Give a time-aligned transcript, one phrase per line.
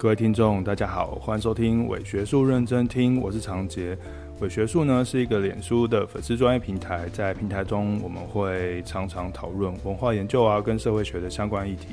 [0.00, 3.94] 各位听众，大家好，欢迎收听伪学术认真听，我是长杰。
[4.40, 11.88] 伪学术呢是一个脸书的粉丝专业平台，在平台中我们会常常讨论文化研究啊，跟社会学的相关议题。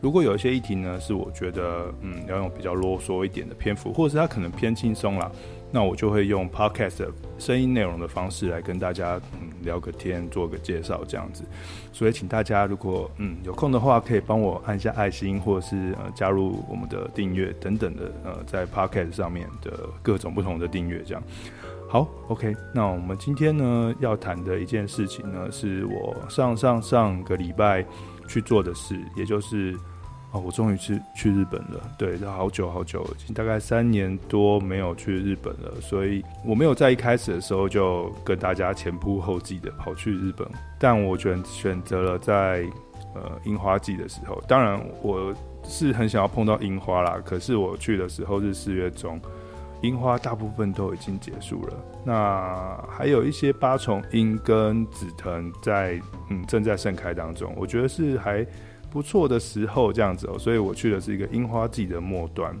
[0.00, 5.28] 如果有一些议题呢，是我觉得嗯要用比较啰嗦一点的篇幅，或者是它可能偏轻松了，
[5.70, 11.44] 那我就会用 podcast 的声音内容的方式来跟大家嗯聊个天，做个介绍这样子。
[11.92, 21.22] 所以请大家如果嗯有空的话，可以帮我按一下爱心，或者是呃加入我们的订阅等等的呃在 podcast 上面的各种不同的订阅这样。
[21.90, 27.84] 好，OK，那我们今天呢要谈的一件事情呢，是我上上上个礼拜
[28.28, 29.74] 去做的事，也就是
[30.32, 31.80] 哦，我终于去去日本了。
[31.98, 40.46] 对，好久好久，已经大概三年多没有去日本了，所以我没有在一开始的时候就跟大家前仆后继的跑去日本，
[40.78, 42.64] 但我选选择了在
[43.14, 44.42] 呃樱花季的时候。
[44.46, 49.20] 当然，我是很想要碰到樱花啦，可是我去的时候是四月中。
[49.80, 51.74] 樱花大部分都已经结束了，
[52.04, 58.44] 那还有一些八重樱跟紫藤在嗯正在盛开当中，我觉得是还
[58.90, 62.54] 不错的时候这样子哦、所以我去的是一个樱花季的末端。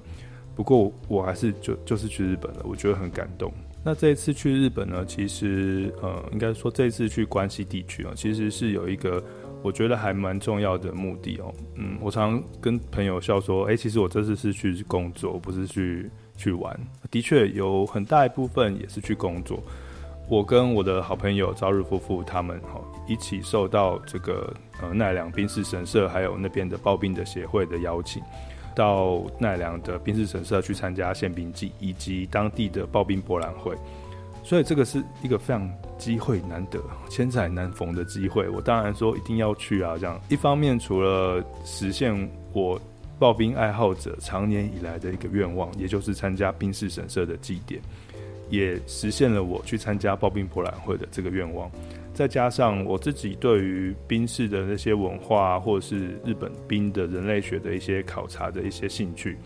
[0.54, 3.52] 不过我还是就就是去日本了，我觉得很感动。
[3.84, 9.22] 那这一次去日本呢，其实呃应该说这一次去关西地区哦、喔，其实是有一个
[9.62, 16.10] 我觉得还蛮重要的目的哦、嗯，我常跟朋友笑说，哎、其实我这次是去工作，不是去。
[16.38, 16.78] 去玩，
[17.10, 19.60] 的确有很大一部分也是去工作。
[20.28, 28.22] 我跟我的好朋友朝日夫妇他们哈一起受到这个呃奈良兵士神社还有那边的刨冰的协会的邀请，
[28.76, 33.74] 到奈良的兵士神社去参加宪兵祭以及当地的刨冰博览会。
[34.44, 38.48] 所以这个是一个非常机会难得、千载难逢的机会。
[38.48, 39.96] 我当然说一定要去啊！
[39.98, 42.80] 这样一方面除了实现我。
[43.20, 47.82] 刨冰爱好者长年以来的一个愿望，也就是参加兵士神社的祭典，
[48.48, 51.68] 也实现了我去参加刨冰博览会的这个愿望。
[52.18, 59.38] 再加上我自己对于兵士的那些文化，或者是日本兵的人类学的一些考察的一些兴趣，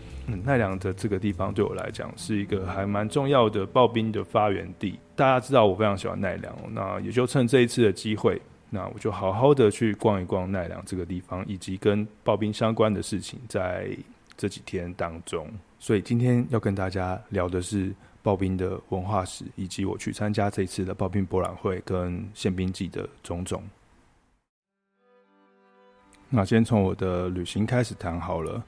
[0.43, 4.97] 奈良的这个地方对我来讲是一个还蛮重要的刨冰的发源地。
[5.15, 8.41] 大家知道我非常喜欢奈良，那也就趁这一次的机会。
[8.71, 13.87] 那我就好好的去逛一逛奈良这个地方，以及跟刨冰相关的事情，在
[14.35, 15.47] 这几天当中。
[15.77, 23.61] 所以今天要跟大家聊的是刨冰的文化史，以及我去参加这次的刨冰博览会跟宪兵祭的种种。
[26.29, 28.63] 那先从我的旅行开始谈好了。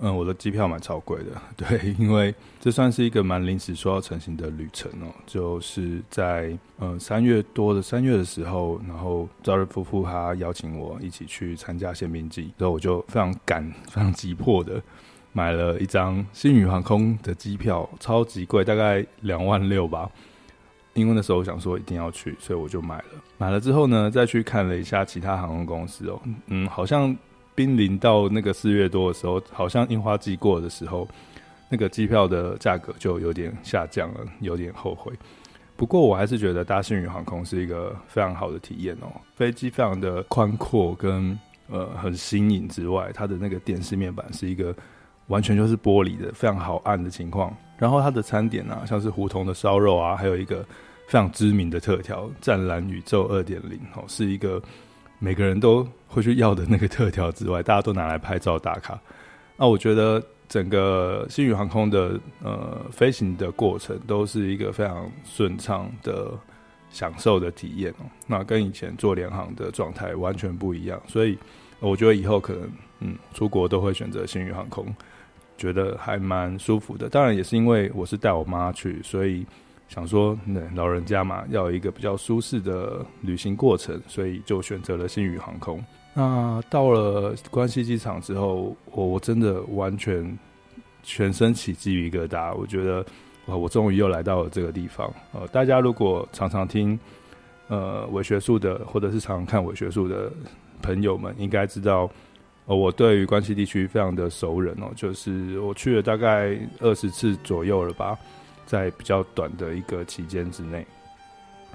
[0.00, 14.80] 嗯，我的机票蛮超贵的， 对，因为这算是一个蛮临时说要成行的旅程哦、就是在嗯三月多的三月的时候，然后赵日夫妇他邀请我一起去参加宪兵祭，然后我就非常赶、非常急迫的
[15.32, 20.10] 买了一张新宇航空的机票，超级贵，大概两万六吧。
[20.94, 23.04] 因为那时候我想说一定要去，所以我就买了。
[23.36, 27.16] 买了之后呢，再去看了一下其他航空公司哦、嗯，好像。
[27.54, 31.08] 濒临到那个四月多的时候，好像樱花季过的时候，
[31.68, 35.12] 那个机票的价格就有点下降了，有点后悔。
[35.76, 39.10] 不过我还是觉得搭新宇航空是一个非常好的体验哦。
[39.34, 41.36] 飞机非常的宽阔跟
[41.68, 44.72] 呃很新颖之外，它的那个电视面板是一个
[45.28, 47.56] 完全就是玻璃的，非常好按的情况。
[47.78, 50.62] 然后它的餐点啊，像是胡同的烧肉啊，还有一个
[51.06, 54.60] 非常知名的特调“湛蓝宇宙二点零”哦，是一个。
[55.20, 58.96] 每个人都会去要的那个特调之外，大家都拿来拍照打卡。
[59.56, 66.30] 那我觉得整个星宇航空的呃飞行的过程都是一个非常顺畅的
[66.90, 68.06] 享受的体验哦。
[68.28, 71.36] 那跟以前坐联航的状态完全不一样，所以
[71.80, 74.86] 我觉得以后可能嗯出国都会选择星宇航空，
[75.58, 77.10] 觉得还蛮舒服的。
[77.10, 79.44] 当然也是因为我是带我妈去，所以。
[79.88, 85.82] 想说，那老人家嘛，要有一个比较舒适的旅行过程，所以就选择了星宇航空。
[86.12, 90.38] 那到了关西机场之后，我我真的完全
[91.02, 92.54] 全身起鸡皮疙瘩。
[92.54, 93.02] 我觉得，
[93.46, 95.10] 哇，我终于又来到了这个地方。
[95.32, 97.00] 呃，大家如果常常听
[97.68, 100.30] 呃伪学术的，或者是常看伪学术的
[100.82, 102.10] 朋友们，应该知道，
[102.68, 108.16] 呃，我对于关西地区非常的熟人哦，就是我去了大概二十次左右了吧。
[108.66, 110.86] 在比较短的一个期间之内，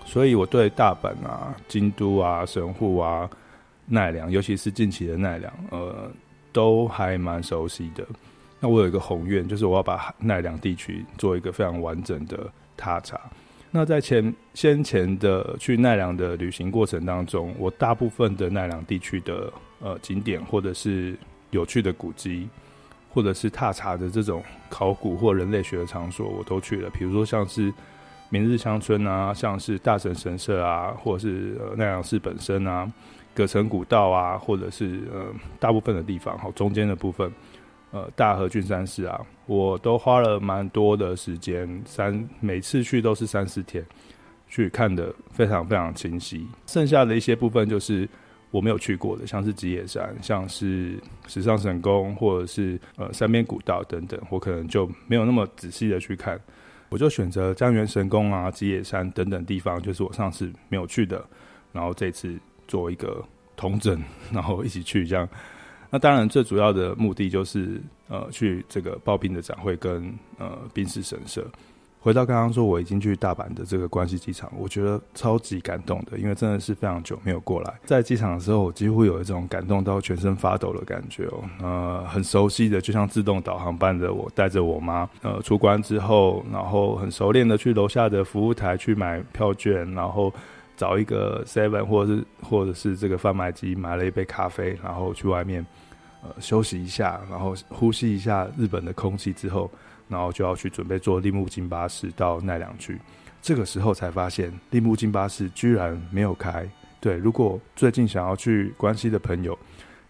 [0.06, 3.28] 所以我对大阪啊、京都啊、神户啊、
[3.88, 6.12] 奈良，尤其是近期的奈良，呃，
[6.52, 8.06] 都还蛮熟悉的。
[8.60, 12.48] 那我有一个宏愿，就是我要把奈良地区做一个非常完整的
[12.78, 13.20] 踏查。
[13.72, 19.52] 那在前先前的去奈良的旅行过程当中，我大部分的奈良地区的
[19.84, 21.16] 呃景点或者是
[21.52, 22.50] 有趣的古迹。
[23.16, 26.90] 或者是踏查的这种考古或人类学的场所，我都去了。
[26.90, 27.72] 比如说像是
[28.30, 32.92] 明日乡村啊，像是大神神社啊，或者是奈良市本身啊，
[33.36, 35.28] 葛城古道啊，或者是呃
[35.60, 37.32] 大部分的地方，好中间的部分，
[37.92, 43.86] 呃大和郡山市啊，我都花了蛮多的时间，三每次去都是三四天，
[44.50, 46.48] 去看得非常非常清晰。
[46.66, 48.10] 剩下的一些部分就是。
[48.54, 56.40] 我没有去过的，像是吉野山，像是石上神宫，或者是呃三边古道等等，我可能就没有那么仔细的去看。
[56.90, 61.26] 我就选择江原神宫啊、吉野山等等地方，就是我上次没有去的，
[61.72, 64.00] 然后这次做一个同整，
[64.32, 65.28] 然后一起去这样。
[65.90, 71.44] 那当然，最主要的目的就是呃去这个刨冰的展会跟呃冰室神社。
[72.04, 77.74] 回到刚刚说，我已经去大阪的这个关西机场，我觉得超级感动的，因为真的是非常久没有过来。
[77.86, 81.42] 在机场的时候，我几乎有一种感动到全身发抖的感觉哦。
[81.62, 90.30] 呃，很熟悉的，就像自动导航般的，我带着我妈，呃，出关之后，然后很熟练的去楼下的服务台去买票券，然后
[90.76, 95.66] 找一个 Seven 或者是或者是这个贩卖机买了一杯咖啡，然后去外面
[96.22, 99.72] 呃休息一下，然后呼吸一下日本的空气之后。
[100.14, 103.00] 然后就要去准备坐立木金巴士到奈良去，
[103.42, 106.70] 这个时候才发现立木金巴士居然没有开。
[107.02, 109.58] 对，如果最近想要去关西的朋友，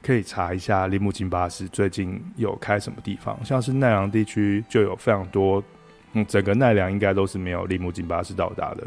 [0.01, 3.39] 可以查一下立木金巴士最近有开什么地方。
[3.45, 5.63] 像是奈良地区就有非常多，
[6.11, 8.85] 嗯，整个奈良应该都是没有立木金巴士到达的，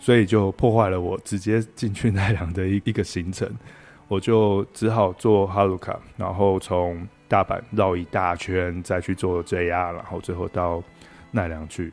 [0.00, 3.46] 所以就破坏了我直接进去奈良的一一个行程。
[4.08, 7.06] 我就只好坐哈鲁卡，然后从。
[7.30, 10.82] 大阪绕一大圈，再去坐 JR，然后最后到
[11.30, 11.92] 奈良去。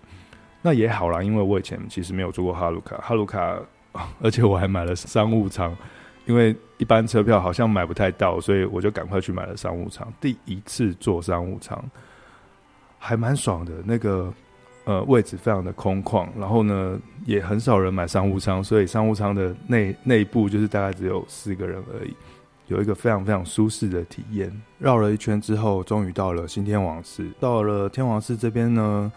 [0.63, 3.55] 那也好啦，因为我以前其实没有坐过哈鲁卡，哈鲁卡，
[4.19, 5.77] 而且我还买了商务舱，
[6.25, 10.11] 因为一般车票好像买不太到，所以我就赶快去买了商务舱。
[10.19, 11.79] 第一次坐商务舱，
[12.97, 14.33] 还蛮爽的，那个
[14.85, 22.15] 呃位置非常的空旷，然后呢也很少人买商务舱，所以商务舱的内内部就是大概只有四个人而已。
[22.67, 24.51] 有一个非常非常舒适的体验。
[24.77, 27.25] 绕了一圈之后，终于到了新天王寺。
[27.39, 29.11] 到了天王寺这边呢，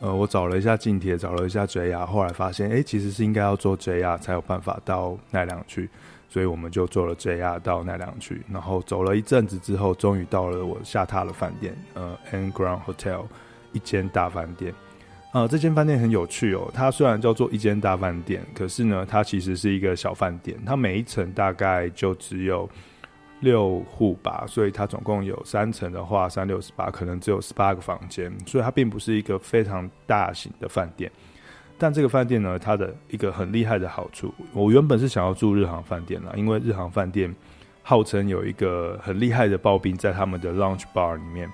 [0.00, 5.88] 呃，我找了一下近铁，找了一下 JR，后来发现，哎，其实是应该要坐 JR 才有办法到奈良去，
[6.28, 8.42] 所以我们就坐了 JR 到奈良去。
[8.50, 13.24] 然后走了一阵子之后，终于到了我下榻的饭店，呃，M Grand Hotel，
[13.72, 14.74] 一间大饭店。
[15.32, 16.70] 呃，这间饭店很有趣哦。
[16.72, 20.56] 它虽然叫做一间大饭店，可是呢，它其实是一个小饭店。
[20.64, 22.70] 它每一层大概就只有
[23.44, 31.08] 六户吧，所以它总共有三层的话，三六十八，可能只有十八个房间，所以它并不是一个非常大型的饭店。
[31.76, 37.32] 但这个饭店呢，它的一个很厉害的好处，我原本是想要住日航饭店啦，因为日航饭店
[37.82, 41.50] 号称有一个很厉害的刨冰在他们的 lounge bar 里面。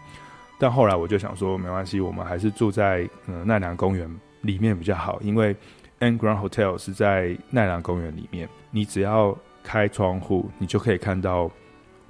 [0.58, 4.08] 但后来我就想说，没关系，我们还是住在嗯奈良公园
[4.42, 5.56] 里面比较好，因为
[6.00, 11.50] N Grand Hotel 是在奈良公园里面，你只要开窗户，你就可以看到。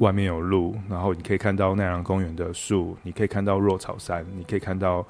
[0.00, 5.06] 外面有路，然后你可以看到奈良公园的树，你可以看到若草山，你可以看到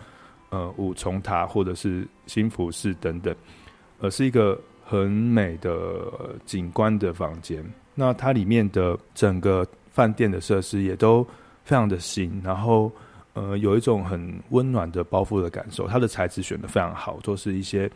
[0.50, 3.32] 呃五重塔或者是新福寺等等，
[4.00, 6.02] 呃是一个很美的
[6.44, 7.64] 景观的房间。
[7.94, 11.24] 那它里面的整个饭店的设施也都
[11.62, 12.90] 非常的新，然后
[13.34, 15.86] 呃有一种很温暖的包覆的感受。
[15.86, 17.88] 它的材质选得非常好，都是一些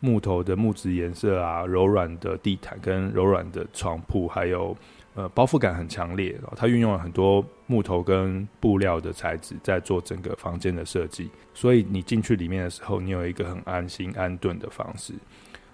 [0.00, 4.76] 木头的木质颜色啊，柔软的地毯跟柔软的床铺，还有。
[5.20, 15.12] 呃，包覆感很强烈，它运用了很多木头跟布料的材质在做整个房间的设计，所以你进去里面的时候，你有一个很安心安顿的方式。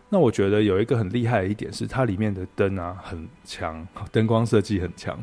[0.08, 5.16] 那我觉得有一个很厉害的一点是，它里面的灯啊很强，灯光设计很强。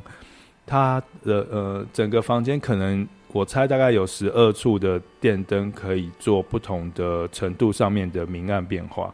[0.66, 9.14] 它的呃整个房间可能我猜大概有十二处的电灯可以做不同的程度上面的明暗变化。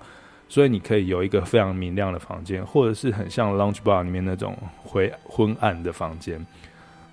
[0.49, 6.43] 所以你可以有一个非常明亮的房间，或者是很像 lounge bar 里面那种灰昏暗的房间。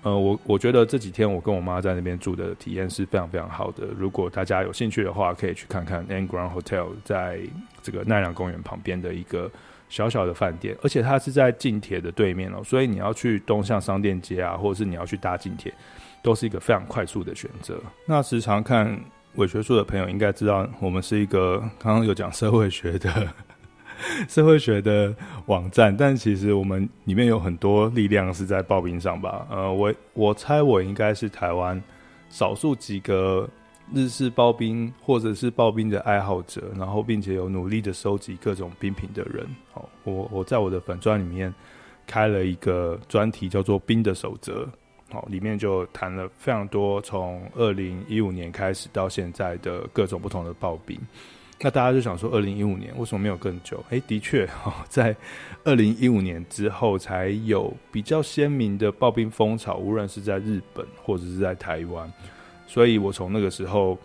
[0.01, 3.87] 呃，我我觉得这几天我跟我妈在那边住的体验是非常非常好的。
[3.97, 7.39] 如果大家有兴趣的话，可以去看看 N Grand Hotel 在
[7.81, 9.51] 这个奈良公园旁边的一个
[9.89, 15.73] 小小的饭店，而且它是在近铁的对面哦，所以你要去东向商店街啊，或者是你要去搭近铁，
[16.23, 17.79] 都是一个非常快速的选择。
[18.05, 18.99] 那时常看。
[19.37, 23.27] 伪学术的朋友应该知道，我们是一个 刚刚有讲社会学的
[24.29, 25.15] 社会学的
[25.47, 29.47] 网站，但其实我们里面有很多力量是在刨冰上吧？
[29.49, 31.81] 呃，我我猜我应该是台湾
[32.29, 33.49] 少数几个
[33.93, 39.47] 日式刨冰或者是刨冰的爱好者，然后并且有努力的收集各种冰品的人。
[39.71, 41.53] 好，我我在我的粉专里面
[42.05, 44.63] 开了一个专题，叫做《冰的守则》。
[45.09, 50.99] 好，里面就谈了非常多，从二零一五年开始到现在的各种不同的刨冰。
[51.59, 53.83] 那大家就想说，二零一五年为什么没有更久？
[53.89, 54.47] 诶，的确，
[54.89, 55.15] 在
[55.63, 62.11] 二零一五年之后才有比较鲜明的刨冰风潮，无论是在日本或者是在台湾。
[62.67, 63.97] 所以我从那个时候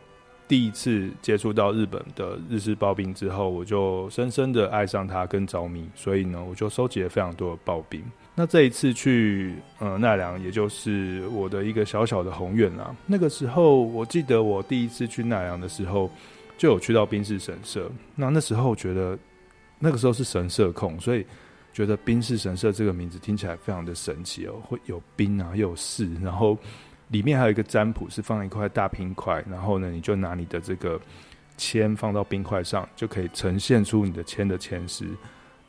[0.49, 5.87] 第一次接触到日本的日式刨冰之后，我就深深的爱上它，跟着迷。
[5.94, 8.02] 所以呢，我就收集了非常多的刨冰。
[8.34, 12.94] 那这一次去呃奈良，也就是我的一个小小的宏愿啦。
[13.06, 16.10] 那个时候，我记得我第一次去奈良的时候。
[16.58, 19.18] 就有去到冰室神社，那那时候觉得
[19.80, 21.26] 那个时候是神社控，所以
[21.72, 26.56] 觉得冰室神社这个名字听起来非常的神奇哦，会有冰啊，又有室，然后
[27.08, 31.00] 里面还有一个占卜是放一块大冰块，然后呢，你就拿你的这个
[31.56, 35.04] 签放到冰块上，就可以呈现出你的签的签诗。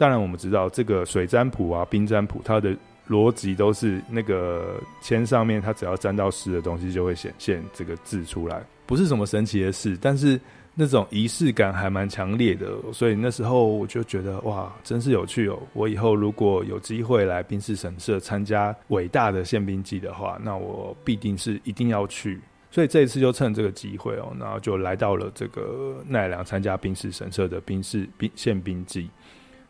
[0.03, 2.75] 当然，我们知道这个水占卜啊、冰占卜，它的
[3.07, 10.37] 逻辑都是那个签上面，它只要沾到湿的东西，就会显现这个字出来，不是什么神奇的事，但是。
[10.75, 15.59] 那种仪式感还蛮强烈的，所以那时候我就觉得哇，真是有趣哦！
[15.73, 22.41] 我以后如果有机会来冰室神社参加伟大的宪兵祭的话，那我必定是一定要去。
[22.71, 29.07] 所以这一次就趁这个机会哦，然后就来到了这个奈良参加冰室神社的冰室冰宪兵祭。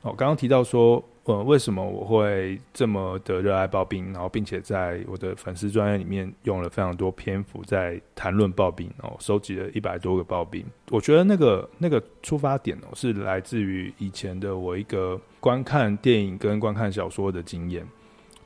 [0.04, 1.04] 哦，刚刚提到说。
[1.26, 4.12] 呃，为什么我会这么的热爱刨冰？
[4.12, 10.66] 然后，并且在我的粉丝专页里面用了非常多篇幅在谈论刨冰哦，收集了一百多个刨冰。
[10.92, 17.88] 我觉得那个那个出发点哦，是来自于以前的我一个观看电影跟观看小说的经验。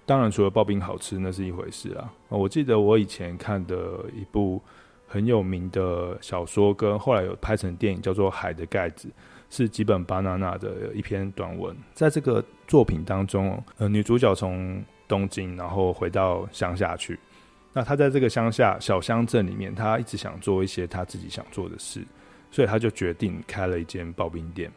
[0.05, 2.13] 当然，除了刨冰好吃那是一回事啊。
[2.29, 4.61] 我记得我以前看的一部
[5.07, 9.07] 很有名的小说，跟后来有拍成电影，叫做《海的盖子》。
[9.49, 17.17] 是几本巴娜娜的一篇短文，在这个作品当中，呃，女主角从东京然后回到乡下去，
[17.73, 22.05] 那她在这个乡下小乡镇里面，她一直想做一些她自己想做的事，
[22.51, 24.71] 所以她就决定开了一间刨冰店。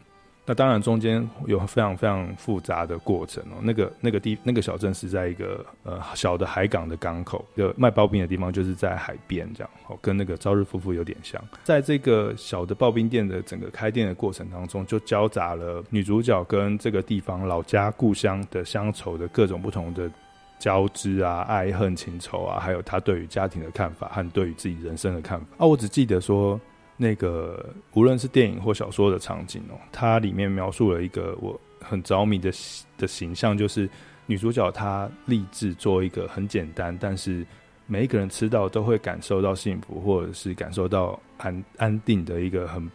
[0.50, 3.58] 那当然，中间有非常非常复杂的过程哦。
[3.62, 11.40] 那个那个地那个小镇是在一个呃小的海港的港口，一个卖刨冰的地方就是在海边这样哦，跟那个朝日夫妇有点像。
[11.62, 20.10] 在这个小的刨冰店的整个开店的过程当中，就交杂了女主角跟这个地方老家故乡的乡愁的各种不同的
[20.58, 25.64] 交织啊、爱恨情仇啊，还有她对于家庭的看法和对于自己人生的看法啊。
[25.64, 26.60] 我只记得说。
[27.02, 32.52] 那个无论是电影或小说的场景哦，它里面描述了一个我很着迷的
[32.98, 33.88] 的形象，就是
[34.26, 37.46] 女主角她立志做一个很简单，但是
[37.86, 42.90] 每一个人吃到都会感受到幸福，或者是感受到安安定的一个很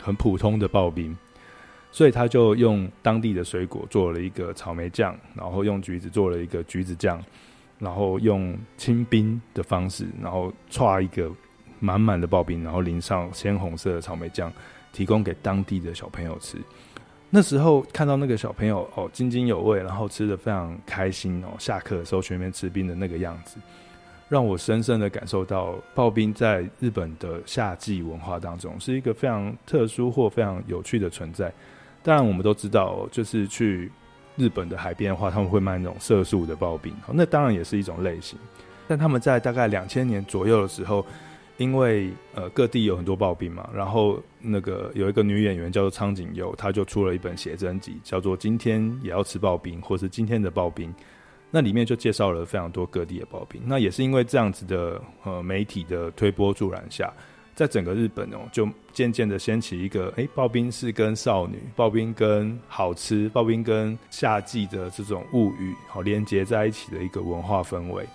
[0.00, 1.14] 很普通的刨冰。
[1.92, 7.22] 所以她就用当地的水果做了一个草莓酱，然后用橘子做了一个橘子酱，
[7.78, 11.30] 然后用清冰的方式，然后剉一个。
[11.80, 14.52] 满满的刨冰，然后淋上鲜红色的草莓酱，
[14.92, 16.56] 提供给当地的小朋友吃。
[17.32, 21.48] 那时候看到那个小朋友哦，津津有味，然后吃得非常开心哦。
[21.58, 23.56] 下课的时候全面吃冰的那个样子，
[24.28, 31.52] 让我深深的感受到刨冰在日本的夏季文化当中是一个非常特殊或非常有趣的存在。
[32.02, 33.92] 当然，我们都知道，就是去
[34.34, 38.36] 日本的海边的话，他们会卖那种色素的刨冰，那当然也是一种类型。
[38.88, 41.06] 但他们在大概两千年左右的时候。
[41.60, 50.88] 因为呃各地有很多刨冰嘛，然后那个有一个女演员叫做苍井优，她就出了一本写真集，叫做《今天也要吃刨冰》或是《今天的刨冰》，
[51.50, 53.60] 那里面就介绍了非常多各地的刨冰。
[53.66, 57.12] 那也是因为这样子的呃媒体的推波助澜下，
[57.54, 68.06] 在整个日本哦，就渐渐的掀起一个诶刨冰是跟少女、刨冰跟好吃、刨冰跟夏季的这种物语好连接在一起的一个文化氛围。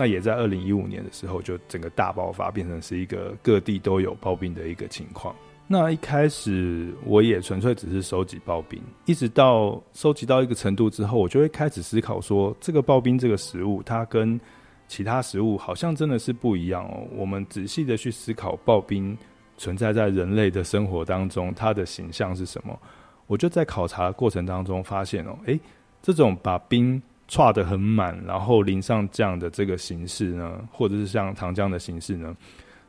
[0.00, 5.34] 那也在二零一五年的时候，就整个大爆发，变成是一个各地都有刨冰的一个情况。
[5.66, 14.40] 那一开始我也纯粹只是收集刨冰，一直到收集到一个程度之后，我就会开始思考说，这个刨冰这个食物，它跟
[14.86, 17.04] 其他食物好像真的是不一样哦。
[17.16, 19.18] 我们仔细的去思考刨冰
[19.56, 22.78] 存在在人类的生活当中，它的形象是什么？
[23.26, 25.58] 我就在考察的过程当中发现哦，诶，
[26.00, 32.34] 这种把冰剉得很满，然后淋上酱的这个形式呢，或者是像糖浆的形式呢，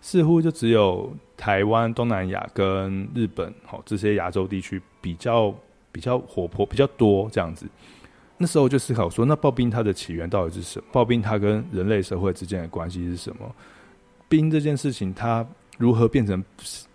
[0.02, 5.54] 似乎就只有台湾、东南亚跟日本，好这些亚洲地区比较
[5.92, 7.68] 比较活泼、比较多这样子。
[8.38, 10.86] 那时候就思考说，那刨冰它的起源到底是什么？
[10.94, 13.54] 刨冰它跟人类社会之间的关系是什么？
[14.30, 15.46] 冰这件事情它
[15.78, 16.42] 如何变成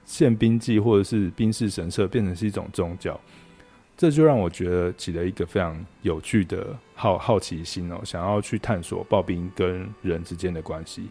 [0.07, 3.21] 献冰祭，或者是冰室神社变成是一种宗教？
[3.97, 11.09] 这就让我觉得起了一个非常有趣的好好奇心哦，想要去探索暴兵跟人之间的关系。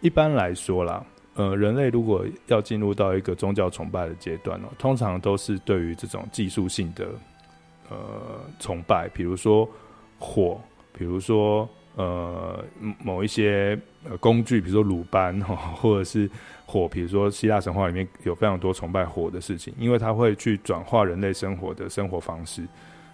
[0.00, 7.08] 一般来说啦，呃，人类如果要进入到一个宗教崇拜的阶段哦，通常都是对于这种技术性的
[7.88, 7.96] 呃
[8.58, 9.68] 崇拜，比如说
[10.18, 10.60] 火，
[10.92, 11.68] 比如说。
[12.00, 12.64] 呃，
[13.04, 13.78] 某一些
[14.20, 16.30] 工具，比如说鲁班哈， 或者是
[16.64, 22.66] 火，比如说希腊神话里面有非常多崇拜火的事情，因为它会去转化人类生活的生活方式。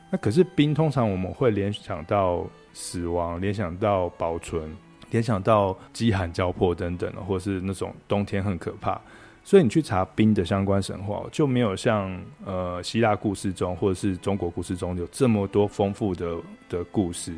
[0.09, 4.71] 那可是冰，通常我们会联想到死亡，联想到保存，
[5.11, 9.01] 联想到饥寒交迫等等，或是那种冬天很可怕。
[9.43, 16.37] 所以你去查冰的相关神话，就没有像呃希腊故事中或者是中国故事中有这么多丰富的
[16.69, 17.33] 的故事。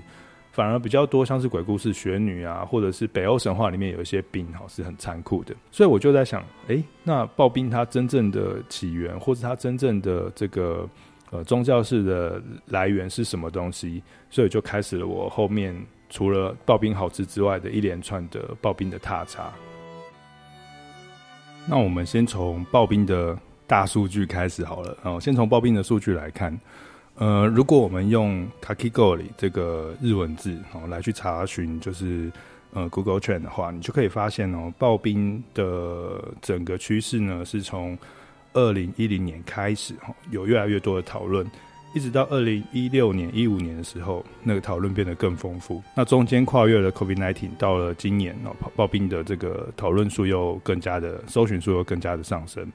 [0.58, 10.84] 反而比较多，像是鬼故事、雪女啊，或者是北欧神话里面有一些冰哈是很残酷的，所以我就在想，哎、那刨冰它真正的起源，或是它真正的这个
[11.30, 14.02] 呃宗教式的来源是什么东西？
[14.30, 15.72] 所以就开始了我后面
[16.10, 19.52] 除了刨冰好吃之外的一连串的刨冰的踏查。
[21.68, 26.52] 那我们先从刨冰的大数据开始好了，哦，先从刨冰的数据来看。
[27.18, 32.30] 呃，如果我们用 Kakigori 这个日文字哦来去查询，就是
[32.72, 37.98] 呃 Google Trend 的话，你就可以发现哦，刨冰的整个趋势呢，是从
[38.52, 41.44] 二零一零年开始哈，有越来越多的讨论，
[41.92, 45.82] 一直到二零一六年、一五年的时候，那个讨论变得更丰富。
[45.96, 52.70] 那中间跨越了 COVID nineteen，到了今年哦，刨冰的这个讨论数又更加的，搜寻数又更加的上升。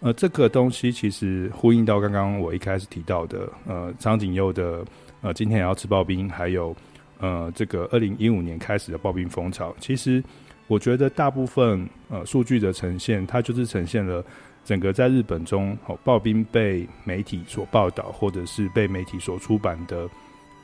[0.00, 4.84] 呃，这个东西其实呼应到刚刚我一开始提到的，呃，苍井佑的
[5.22, 6.74] 呃，今天也要吃刨冰，还有
[7.18, 9.74] 呃，这个二零一五年开始的刨冰风潮。
[9.80, 10.22] 其实
[10.68, 14.24] 我觉得大部分呃数据的呈现，它就是呈现了
[14.64, 20.08] 整个在日本中，哦，刨冰被媒体所报道，或者是被媒体所出版的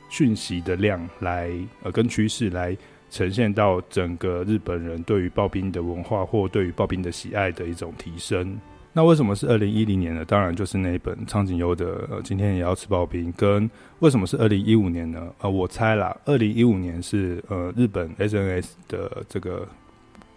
[0.09, 1.51] 讯息的量来，
[1.83, 2.77] 呃，跟趋势来
[3.09, 8.57] 呈现到整个日本人对于刨冰的文化或对于刨冰的喜爱的一种提升。
[8.97, 10.23] 那为什么是二零一零年呢？
[10.23, 13.29] 当然就是那一本苍井优的呃，今天也要吃刨冰。
[13.33, 15.27] 跟为什么是二零一五年呢？
[15.41, 19.67] 呃，我猜啦，二零一五年是呃日本 SNS 的这个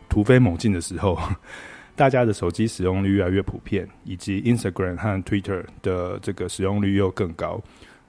[0.09, 1.17] 突飞猛进的时候，
[1.95, 7.63] 大家的手机使用率越来越普遍，以及 Instagram 和 Twitter 的这个使用率又更高，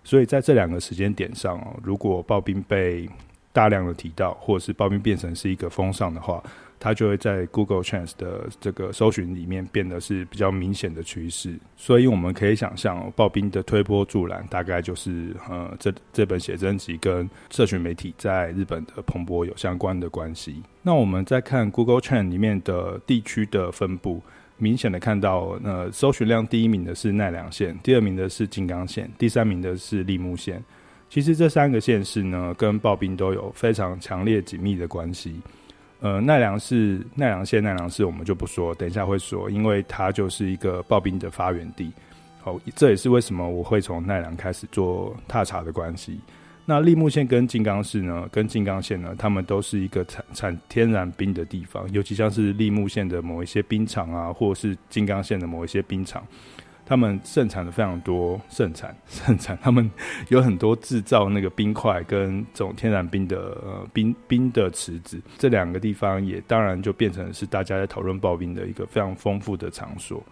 [0.03, 3.07] 所以在这两个时间点上哦，如果刨冰被
[3.53, 6.41] 大量的提到，或者是刨冰变成是一个风尚的话。
[6.79, 20.63] 它就会在 Google Trends 的这个搜寻里面变得是比较明显的趋势，所以我们可以想象哦，刨冰的推波助澜大概就是呃这这本写真集跟社群媒体在日本的蓬勃有相关的关系。
[20.81, 24.21] 那我们再看 Google Trend 里面的地区的分布，
[24.57, 30.63] 明显的看到呃搜寻量第一名的是奈良县，第二名的是静冈县，第三名的是立木县。
[31.09, 35.41] 其实这三个县市呢，跟刨冰都有非常强烈紧密的关系。
[36.01, 41.91] 呃，奈良市、奈良县、奈良市，我们就不说，等一下会说，因为它就是一个刨冰的发源地。
[42.41, 46.17] 好，这也是为什么我会从奈良开始做踏查的关系。
[46.65, 56.23] 那立木县跟静冈市呢，跟静冈县呢，他们都是一个产产天然冰的地方，尤其像是立木县的某一些冰场啊，或是静冈县的某一些冰场。
[56.89, 59.87] 他们盛产的非常多，盛产盛产， 他们
[60.29, 70.23] 有很多制造那个冰块跟这种天然冰的呃冰冰的池子，这两个地方也当然就变成是大家在讨论刨冰的一个非常丰富的场所。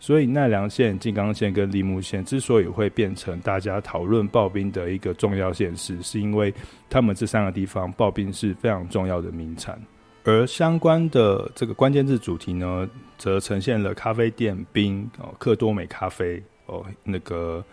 [0.00, 6.52] 所以奈良县、静冈县跟栃木县之所以会变成大家讨论刨冰的一个重要县市，是因为
[6.88, 9.78] 他们这三个地方刨冰是非常重要的名产。
[10.24, 17.64] 而相关的这个关键字主题呢，则呈现了咖啡店冰哦，克多美咖啡哦，那个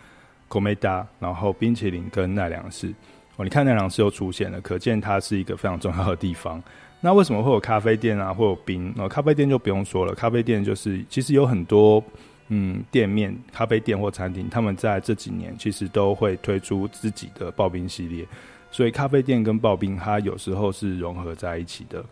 [0.48, 2.94] Komeda，然后冰淇淋跟奈良市
[3.36, 6.62] 哦，你看奈良市又出现了，可见它是一个非常重要的地方。
[7.00, 8.92] 那为什么会有咖啡店啊，会有冰？
[8.96, 12.02] 哦，咖啡店就不用说了，咖啡店就是其实有很多
[12.48, 18.26] 嗯店面、咖啡店或餐厅，他们在这几年其实都会推出自己的刨冰系列，
[18.70, 22.02] 所以咖啡店跟刨冰它有时候是融合在一起的。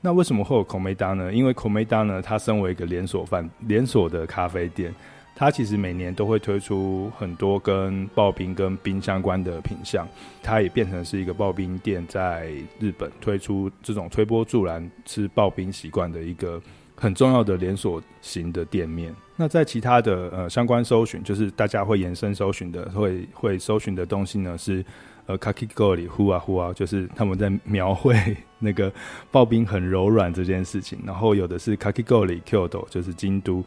[0.00, 1.32] 那为什么会有 Komeda 呢？
[1.32, 4.94] 因为 Komeda 呢，它身为一个连锁饭连锁的咖啡店，
[5.34, 10.06] 它其实每年都会推出很多跟刨冰跟冰相关的品项，
[10.40, 16.62] 它也变成是一个刨冰店在日本推出这种推波助澜吃刨冰习惯的一个
[16.94, 19.12] 很重要的连锁型的店面。
[19.34, 24.84] 那在其他的呃相关搜寻，就是大家会延伸搜寻的，会会搜寻的东西呢是。
[25.28, 28.16] 呃，Kakigori 呼啊呼啊，就是他们在描绘
[28.58, 28.90] 那个
[29.30, 30.98] 刨冰很柔软这件事情。
[31.06, 33.62] 然后有的是 Kakigori Kyoto，就是京都。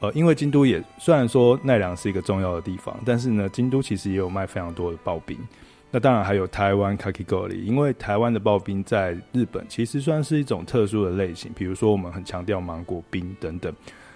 [0.00, 5.38] 呃，因为京都也虽然说奈良是一个重要的地方，但是呢，京都其实也有卖非常多的刨冰。
[5.90, 13.72] 那当然还有台湾 Kakigori，因为台湾的刨冰在日本其实算是一种特殊的类型，比如说我们很强调芒果冰等等，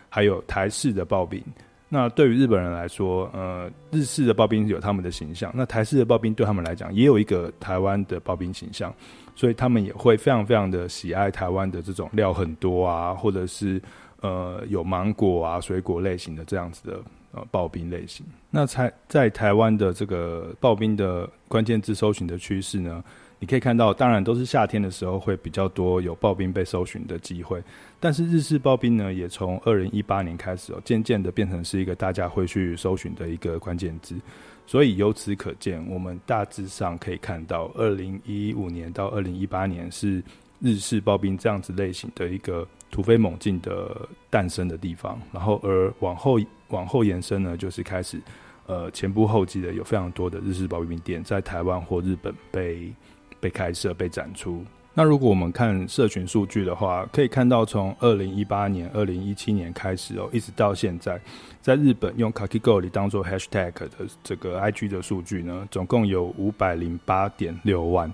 [0.09, 1.41] 还有台式的刨冰。
[1.89, 8.95] 那对于日本人来说，呃，日式的刨冰有他们的形象，那台式的刨冰对他们来讲也有一个台湾的刨冰形象，
[9.35, 13.81] 所以他们也会非常非常的喜爱台湾的这种料很多啊，或者是
[14.21, 17.01] 呃有芒果啊水果类型的这样子的
[17.33, 18.27] 呃刨冰类型。
[18.51, 23.03] 那在在台湾的这个刨冰的关键字搜寻的趋势呢，
[23.41, 27.63] 你可以看到，当然都是夏天的时候会比较多有刨冰被搜寻的机会，
[28.01, 34.17] 但是日式刨冰呢，也从二零一八年开始哦，渐渐的变成是一个大家会去搜寻的一个关键字。
[34.67, 40.21] 所以由此可见，我们大致上可以看到，二零一五年到二零一八年是
[40.61, 48.21] 日式刨冰这样子类型的一个突飞猛进的诞生的地方，然后而往后往后延伸呢，就是开始
[48.67, 52.93] 呃前仆后继的有非常多的日式刨冰店在台湾或日本被。
[53.41, 54.65] 被开设、被展出。
[54.95, 61.21] 那如果我们看社群数据的话，可以看到从二零一八年、二零一七年开始哦，一直到现在，
[61.63, 63.91] 在日本用 Kakigori 当做 Hashtag 的
[64.25, 68.13] 这个 IG 的数据呢，总共有五百零八点六万，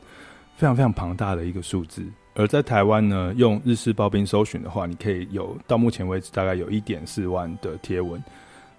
[0.56, 2.04] 非常非常庞大的一个数字。
[2.34, 8.22] 而在台湾呢，用日式刨冰搜寻的话，你可以有到目前为止大概有一点四万的贴文。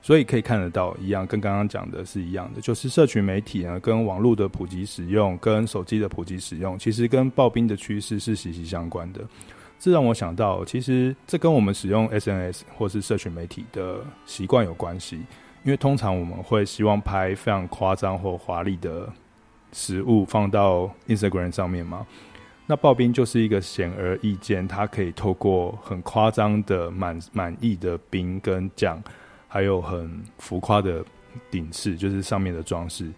[0.06, 9.22] 所以可以看得到，一样跟刚刚讲的是一样的，就是社群媒体呢，跟网络的普及使用，跟手机的普及使用，其实跟刨冰的趋势是息息相关的。
[9.80, 15.20] 这让我想到，其实这跟我们使用 SNS 或是社群媒体的习惯有关系。
[15.64, 19.12] 因为通常我们会希望拍非常夸张或华丽的
[19.72, 22.06] 食物放到 Instagram 上面嘛。
[22.68, 29.02] 那刨冰就是一个显而易见，它可以透过很夸张的满满意的冰跟酱。
[29.56, 31.02] 还有很浮夸的
[31.50, 33.10] 顶饰，就是上面的装饰，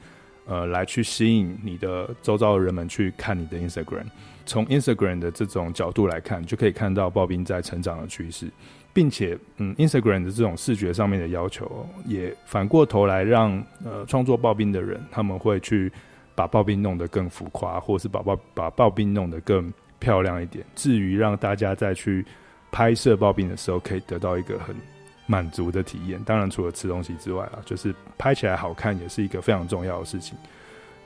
[0.45, 4.05] 呃，来去吸引你的周遭的人们去看你的 Instagram。
[4.45, 8.51] 从 Instagram 的这种角度来看，就可以看到刨冰在成长的趋势，
[8.93, 15.91] 并且，嗯，Instagram 的这种视觉上面的要求，也反过头来让呃创作刨冰的人，他们会去
[16.35, 22.23] 把刨冰弄得更浮夸，或是把刨把刨冰弄得更漂亮一点，至于让大家在去
[22.71, 24.75] 拍摄刨冰的时候，可以得到一个很。
[25.27, 30.35] 满足的体验，当然除了吃东西之外啊，就是拍起来好看也是一个非常重要的事情。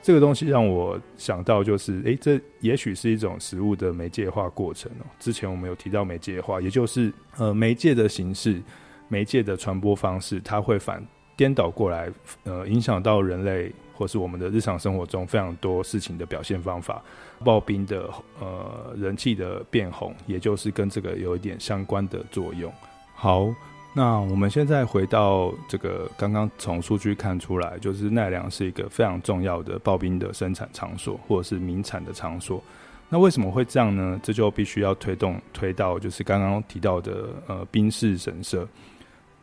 [0.00, 5.06] 这个东西让我想到，就是诶、这也许是一种食物的媒介化过程哦。
[5.20, 8.60] 之前我们有提到媒介化，也就是呃媒介的形式、
[9.08, 11.04] 媒介的传播方式，它会反
[11.36, 12.10] 颠倒过来，
[12.42, 17.00] 呃，影响到人类或是我们的日常生活中非常多事情的表现方法。
[17.44, 18.08] 刨冰的
[18.40, 22.72] 呃人气的变红，也就是跟这个有一点相关的作用。
[23.14, 23.54] 好。
[23.94, 32.62] 那我们现在回到这个刚刚从数据看出来，就是奈良是一个非常重要的刨冰的生产场所，或者是名产的场所。
[33.10, 34.18] 那为什么会这样呢？
[34.22, 38.66] 这就必须要推动推到就是刚刚提到的呃冰室神社。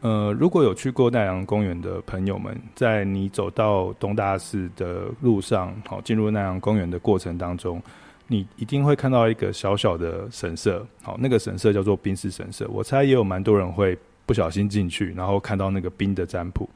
[0.01, 7.79] 呃，如果有去过奈良公园的朋友们，在你走到东大寺的路上，好进入奈良公园的过程当中，
[8.25, 10.83] 你一定会看到一个小小的神社。
[11.03, 12.67] 好，那个神社叫做冰室神社。
[12.71, 13.95] 我猜也有蛮多人会。
[14.29, 16.69] 不小心进去，然后看到那个冰的占卜。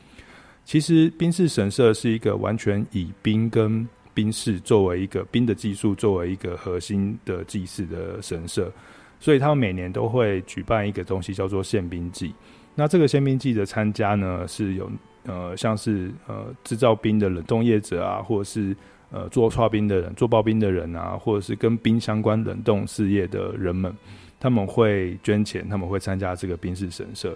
[0.66, 8.72] 其实冰室神社是一个完全以冰跟冰室作为一个冰的技术作为一个核心的祭祀的神社，
[9.20, 12.34] 所以他们每年都会举办一个东西叫做献冰祭。
[12.74, 14.92] 那这个献冰祭的参加呢，是有
[15.28, 18.76] 呃像是呃制造冰的冷冻业者啊，或者是
[19.12, 23.96] 呃做剉冰的人、做刨冰的人啊，或者是跟冰相关冷冻事业的人们。
[24.44, 27.34] 他们会捐钱，他们会参加这个冰室神社，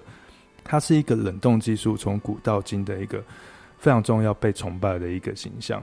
[0.61, 3.23] 它是一个冷冻技术从古到今的一个
[3.77, 5.81] 非常重要、被崇拜的一个形象。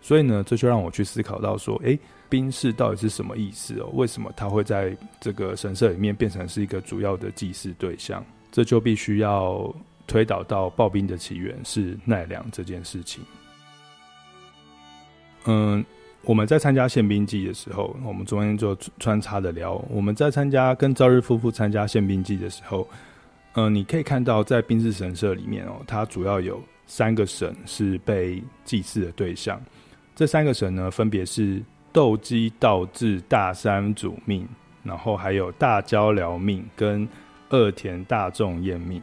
[0.00, 1.96] 所以呢，这就让我去思考到说，诶，
[2.28, 3.88] 冰室到底是什么意思哦？
[3.92, 8.26] 为什么它会在这个神社里面变成是一个主要的祭祀对象？
[8.50, 9.72] 这就必须要
[10.08, 13.22] 推导到刨冰的起源是奈良这件事情。
[15.44, 15.84] 嗯。
[16.26, 19.74] 我们在参加宪兵祭的时候，我们中间就穿插的聊。
[19.90, 22.88] 我们在参加跟朝日夫妇参加宪兵祭的时候，
[23.54, 29.60] 嗯、你可以看到在兵士神社里面哦，它主要有三个神是被祭祀的对象。
[30.16, 34.48] 这三个神呢，分别是斗鸡道志大山主命，
[34.82, 37.06] 然后还有大交辽命跟
[37.50, 39.00] 二田大众验命。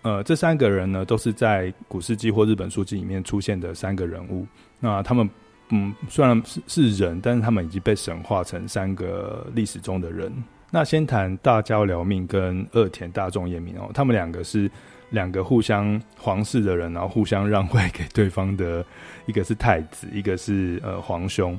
[0.00, 4.46] 呃，这三个人呢，都是在古事记或日本书籍里面出现的三个人物。
[4.80, 5.28] 那他们。
[5.70, 10.32] 嗯，虽然是是人，但是他们已经被神化成三个历史中的人。
[10.70, 14.70] 那先谈大交辽命跟二田大众验明哦，他们两个是
[15.10, 18.84] 两个互相皇室的人，然后互相让位给对方的，
[19.26, 21.58] 一个是太子，一个是呃皇兄。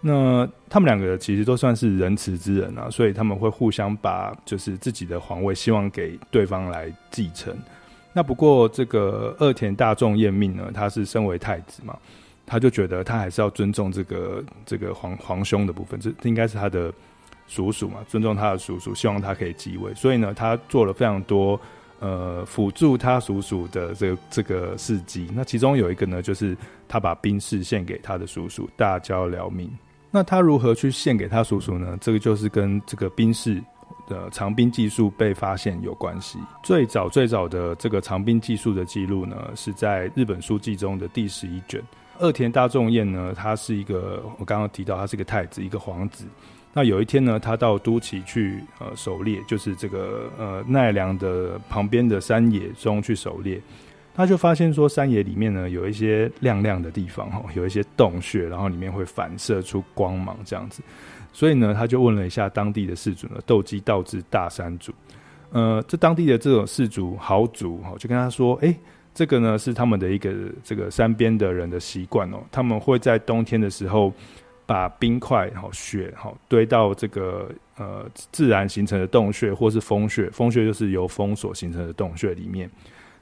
[0.00, 7.54] 那他们两个其实都算是仁慈之人啊，所以他们会互相把就是自己的皇位希望给对方来继承。
[8.12, 11.96] 那不过这个二田大众验命呢，他是身为太子嘛，
[12.50, 16.92] 他就觉得他还是要尊重这个这个皇皇兄的部分，这应该是他的。
[17.52, 21.60] 叔叔嘛，尊重他的叔叔，希望他可以继位，所以呢，他做了非常多
[21.98, 25.28] 呃辅助他叔叔的这个这个事迹。
[25.34, 29.68] 那其中有一个呢，就是他把兵士献给他的叔叔大郊良命。
[30.12, 31.98] 那他如何去献给他叔叔呢？
[32.00, 33.60] 这个就是跟这个兵士
[34.06, 36.38] 的长兵技术被发现有关系。
[36.62, 41.82] 最早最早的这个长兵技术的记录呢，是在日本书记中的第十一卷。
[42.20, 46.24] 二田大众宴呢，他是一个我刚刚提到，他是一个太子，一个皇子。
[46.72, 53.60] 那有一天呢，他到都崎去呃狩猎，就是这个呃奈良的旁边的山野中去狩猎，
[54.14, 60.80] 他就发现说山野里面呢有一些亮亮的地方哈，有一些洞穴，然后里面会反射出光芒这样子，
[61.32, 64.92] 所以呢他就问了一下当地的氏族呢，斗鸡道志大山主，
[65.50, 68.72] 呃，这当地的这种氏族豪族哈，就跟他说，哎、
[69.14, 74.12] 这个呢是他们的一个这个山边的人的习惯哦，他们会在冬天的时候。
[74.66, 80.30] 把冰块、好雪、好堆到这个呃自然形成的洞穴，或是风穴。
[80.30, 82.70] 风穴就是由风所形成的洞穴里面。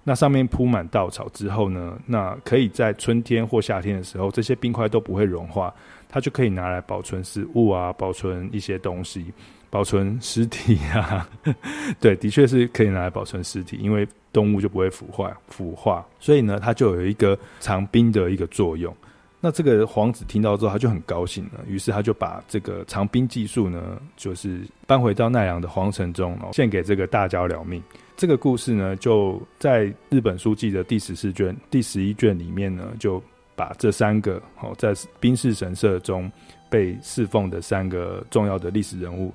[0.05, 5.75] 那上面铺满稻草之后呢，那可以在春天或夏天的时候，这些冰块都不会融化，
[6.07, 9.33] 它就可以拿来保存食物啊，保存一些东西，
[9.71, 11.29] 保存尸体啊。
[12.01, 18.95] 对，的确是可以拿来保存尸体，因为动物就不会腐坏腐化，所以呢，它就有一个藏冰的一个作用。
[19.41, 27.81] 那这个皇子听到之后，他就很高兴了，于是他就把这个藏兵技术呢，就是搬回到奈良的皇城中，献给这个大郊良命。
[28.17, 33.23] 这个故事呢，就在日本书记的第十四卷、第十一卷里面呢，就
[33.55, 36.29] 把这三个哦，在兵士神社中
[36.69, 39.33] 被侍奉的三个重要的历史人物，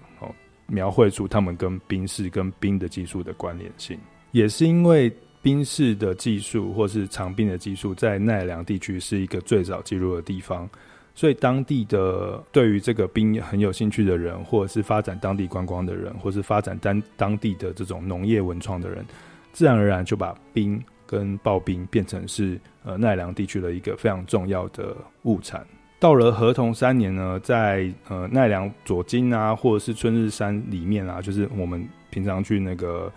[0.74, 3.98] 描绘出他们跟冰室跟冰的技术的关联性，
[4.32, 5.12] 也是因为。
[5.44, 10.70] 冰室的技术，或是长冰的技术，在奈良地区是一个最早记录的地方，
[11.14, 19.06] 所以当地的对于这个冰很有兴趣的人，或者是发展当地观光的人，或是发展当当地的这种农业文创的人，
[19.52, 25.68] 自然而然就把冰跟刨冰变成是呃奈良地区的一个非常重要的物产。
[26.04, 33.10] 到了合同三年呢，在呃奈良左京啊，或者是春日山里面啊，就是我们平常去那个。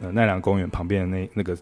[0.00, 1.58] 呃，奈良公园旁边的那那个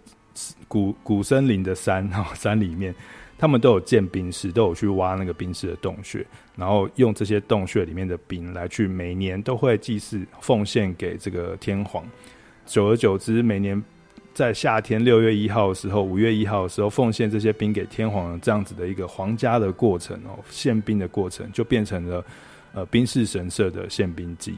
[0.68, 2.94] 古古森林的山哈，山里面，
[3.38, 6.22] 他们都有建冰室，都有去挖那个冰室的洞穴，
[6.54, 12.04] 然后用这些洞穴里面的冰来去每年都会祭祀奉献给这个天皇。
[12.66, 13.82] 久而久之，每年
[14.36, 22.22] 在夏天六月一号的时候，五月一号的时候，奉献这些冰给天皇这样子的一个皇家的过程哦，献冰的过程就变成了
[22.74, 24.54] 呃兵士神社的献冰祭。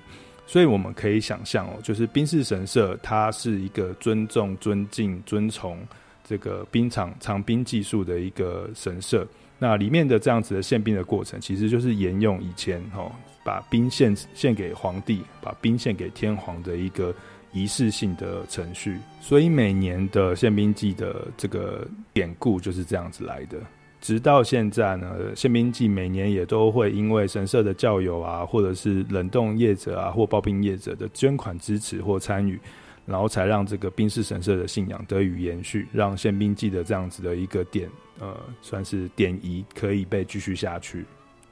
[0.48, 5.78] 所以我们可以想象哦，就是兵士神社，它是一个尊重、尊敬、尊崇
[6.24, 9.24] 这个兵场长兵技术的一个神社。
[9.60, 13.12] 那里面的这样子的献兵的过程，其实就是沿用以前哦，
[13.44, 17.14] 把兵献献给皇帝，把兵献给天皇的一个
[17.52, 18.98] 仪式性的程序。
[19.20, 23.58] 所以每年的宪兵祭的这个典故就是这样子来的。
[24.00, 32.60] 直到现在呢，宪兵祭每年也都会因为神社的教友啊，或者是冷冻业者啊，或刨冰业者的捐款支持或参与，
[33.04, 41.04] 然后才让这个兵士神社的信仰得以延续，让宪兵祭的这样子的一个典，呃，算是典仪可以被继续下去。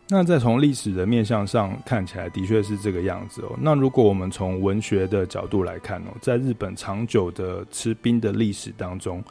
[0.09, 3.57] 那再从历史的面向上看起来，的确是这个样子哦。
[3.61, 9.23] 那如果我们从文学的角度来看哦，在日本长久的吃冰的历史当中，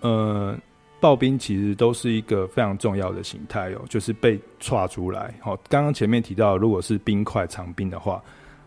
[0.00, 0.56] 呃。
[1.00, 5.34] 刨冰其实都是一个非常重要的形态哦，就是被剉出来。
[5.38, 8.22] 好，刚刚前面提到，如果是冰块长冰的话，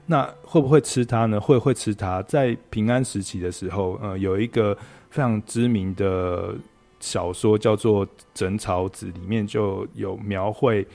[0.05, 1.41] 那会不会吃它呢？
[1.41, 2.21] 会会吃它。
[2.23, 4.77] 在平安时期的时候，呃，有一个
[5.09, 6.53] 非常知名的
[6.99, 8.05] 小说叫做
[8.35, 10.85] 《枕草子》，里面就有描绘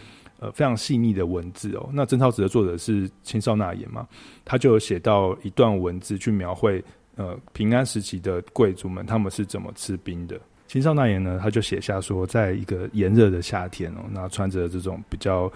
[0.42, 1.88] 呃非常细腻的文字哦。
[1.92, 4.06] 那《贞操子》的作者是青少纳言嘛，
[4.44, 6.82] 他就有写到一段文字去描绘
[7.14, 10.38] 呃平安时期的贵族们他们是怎么吃冰的。
[10.66, 15.52] 青少纳言呢，他就写下说，在一个炎热的夏天哦，那穿着这种比较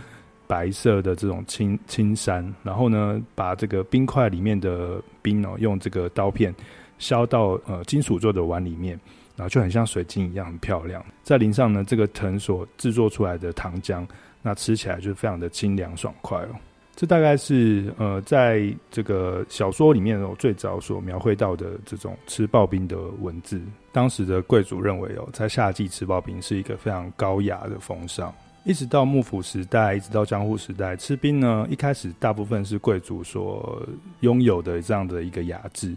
[0.46, 6.54] 白色的这种青青衫，然后呢，把这个冰块里面的冰哦，用这个刀片
[6.98, 9.00] 削到呃金属做的碗里面，
[9.36, 11.02] 然后就很像水晶一样很漂亮。
[11.22, 14.06] 再淋上呢这个藤所制作出来的糖浆，
[14.42, 16.48] 那吃起来就非常的清凉爽快哦。
[16.94, 23.60] 这大概是呃，在这个小说里面哦，最早所描绘到的这种吃刨冰的文字。
[23.92, 28.34] 当时的贵族认为哦，在夏季吃刨冰是一个非常高雅的风尚。
[28.64, 33.86] 一直到幕府时代，一直到江户时代，吃冰呢，一开始大部分是贵族所
[34.20, 35.94] 拥有的这样的一个雅致。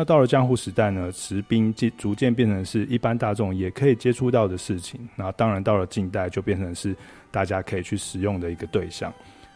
[0.00, 4.98] 那到了江户时代呢，吃冰逐渐变成是一般大众也可以接触到的事情。
[5.14, 6.96] 那当然到了近代，就变成是
[7.30, 9.12] 大家可以去使用的一个对象。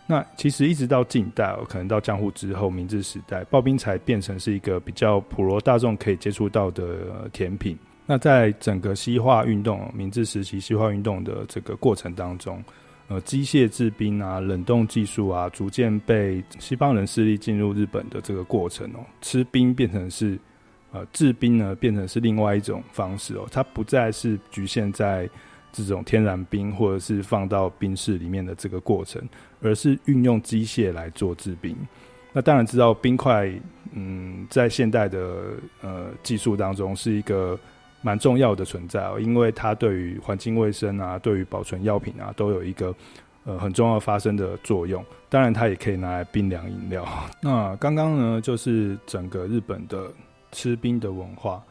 [0.07, 7.74] 那其实一直到近代，可能到江户之后，明治时代，刨冰才变成是一个比较普罗大众可以接触到的甜品。
[8.04, 12.62] 那在整个西化运动，明治时期西化运动的这个过程当中，
[13.09, 20.38] 呃，机械制冰啊、冷冻技术啊，逐渐被西方人势力进入日本的这个过程哦，吃冰变成是
[20.93, 25.29] 呃制冰呢，变成是另外一种方式哦，它不再是局限在。
[25.77, 29.21] 这种天然冰，或者是放到冰室里面的这个过程，
[29.61, 31.77] 而是运用机械来做制冰。
[32.33, 33.53] 那当然知道冰块，
[33.90, 37.59] 嗯，在现代的呃技术当中是一个
[38.05, 42.95] 蛮重要的存在哦，因为它对于环境卫生啊，对于保存药品啊，都有一个
[43.45, 45.03] 呃很重要发生的作用。
[45.31, 47.03] 当然，它也可以拿来冰凉饮料。
[47.40, 50.12] 那刚刚呢，就是整个日本的
[50.53, 51.62] 吃冰的文化。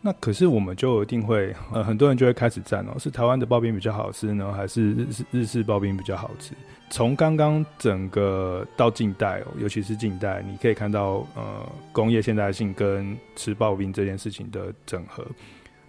[0.00, 6.54] 那可是我们就一定会，呃，很多人就会开始赞哦，是台湾的刨冰比较好吃呢，还是日式日式刨冰比较好吃？
[6.90, 15.26] 从刚刚整个到近代哦，尤其是近代，你可以看到呃，工业现代性跟吃刨冰这件事情的整合。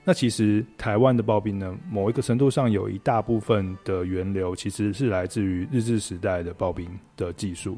[0.07, 7.77] 那其实台湾的刨冰呢，某一个程度上有一大部分的源流其实是来自于日治时代的刨冰的技术。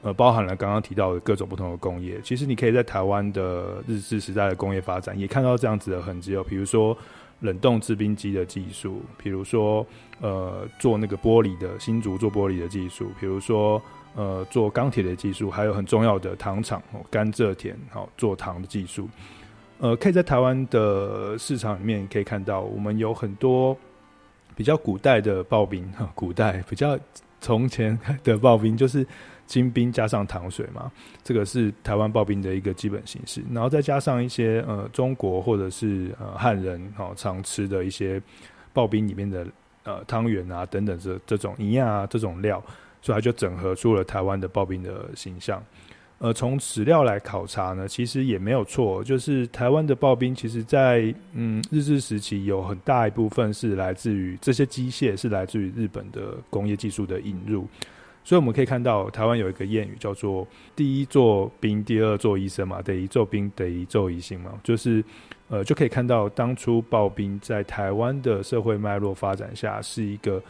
[0.00, 6.42] 呃，包含了刚刚提到的各种不同的工业，其实你可以在台湾的日治时代的工业发展，也看到这样子的痕迹哦。
[6.48, 6.96] 比如说
[7.40, 9.86] 冷冻制冰机的技术，比如说
[10.22, 13.82] 呃做那个玻璃的新竹做玻璃的技术，比如说
[14.14, 19.06] 呃做钢铁的技术，还有很重要的糖厂哦，甘蔗田好做糖的技术。
[19.80, 23.76] 呃，可以在台湾的市场里面可以看到，我们有很多
[24.54, 26.98] 比较古代的刨冰，哈 古代比较
[27.40, 29.06] 从前的刨冰就是。
[29.50, 30.88] 金冰加上糖水嘛，
[31.24, 38.22] 这个是台湾刨冰的一个基本形式，然后再加上一些呃中国或者是呃汉人哦常吃的一些
[38.72, 39.44] 刨冰里面的
[39.82, 42.62] 呃汤圆啊等等这这种营养啊这种料，
[43.02, 45.60] 所以它就整合出了台湾的刨冰的形象。
[46.20, 57.66] 呃，从史料来考察呢，其实也没有错，就是台湾的刨冰，其实在嗯日治时期有很大一部分是来自于这些机械，是来自于日本的工业技术的引入。
[58.22, 65.02] 所以我们可以看到，台湾有一个谚语叫做“第一做冰，第二做医生”嘛，第一做冰，第一做医生嘛，就是
[65.48, 70.40] 呃，就可以看到当初刨冰在台湾的社会脉络发展下是一个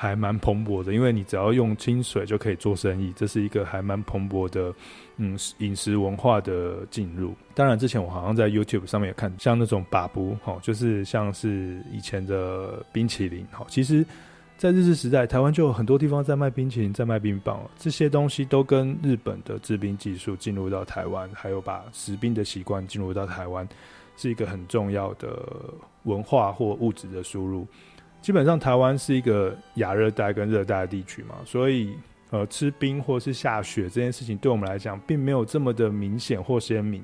[0.00, 4.72] 还蛮蓬勃的，因为你只要用清水就可以做生意，这是一个还蛮蓬勃的
[5.16, 7.34] 嗯饮食文化的进入。
[7.52, 14.06] 当然，之前我好像在 YouTube 上面也看，像那种把布哈，就是像是以前的冰淇淋哈，其实。
[14.56, 23.64] 在日治时代，台湾就有很多地方在卖冰淇淋，在卖冰棒，这些东西都跟日本的制冰技术进入到台湾，还有把食冰的习惯进入到台湾，
[24.16, 25.46] 是一个很重要的
[26.02, 27.64] 文化或物质的输入。
[28.20, 31.96] 基本上，台湾是一个亚热带跟热带的地区嘛，所以
[32.30, 37.02] 呃，吃冰或是下雪这件事情，对我们来讲，并没有这么的明显或鲜明。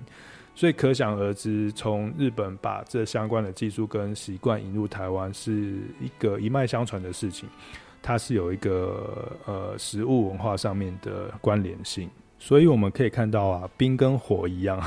[0.55, 7.48] 所以可想而知，从日本把这相关的技术跟习惯引入台湾，是一个一脉相传的事情。
[8.03, 12.09] 它是有一个呃食物文化上面的关联性。
[12.47, 14.79] 所以我们可以看到啊，冰跟火一样，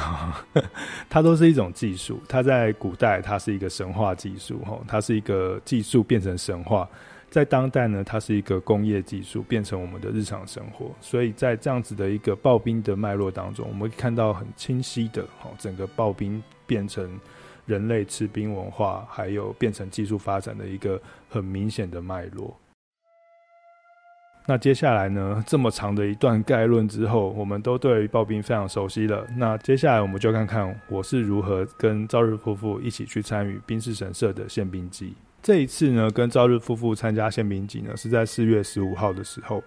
[1.09, 2.21] 它都是一种技术。
[2.29, 6.87] 它在古代，它是一个神话技术，吼，它是一个技术变成神话。
[7.31, 10.91] 在当代呢，它是一个工业技术，变成我们的日常生活。
[11.01, 17.19] 所以在这样子的一个刨冰的脉络当中，我们可以看到很清晰的，好，整个刨冰变成
[17.65, 22.55] 人类吃冰文化，还有变成技术发展的一个很明显的脉络。
[24.49, 29.27] 那接下来呢，这么长的一段概论之后，我们都对于刨冰非常熟悉了。
[29.35, 35.13] 那接下来我们就看看我是如何跟朝日夫妇一起去参与冰室神社的献冰祭。
[35.43, 39.61] 这一次呢，跟朝日夫妇参加献冰祭呢，是在四月十五号的时候。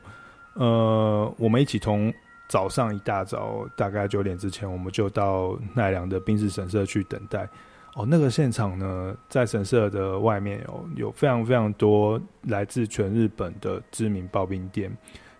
[0.55, 2.11] 呃，我们一起从
[2.49, 7.47] 早上一大早，大概九点之前，我们就到奈良的冰室神社去等待。
[7.95, 14.91] 哦，那个现场呢，在神社的外面有有非常非常多来自全日本的知名刨冰店，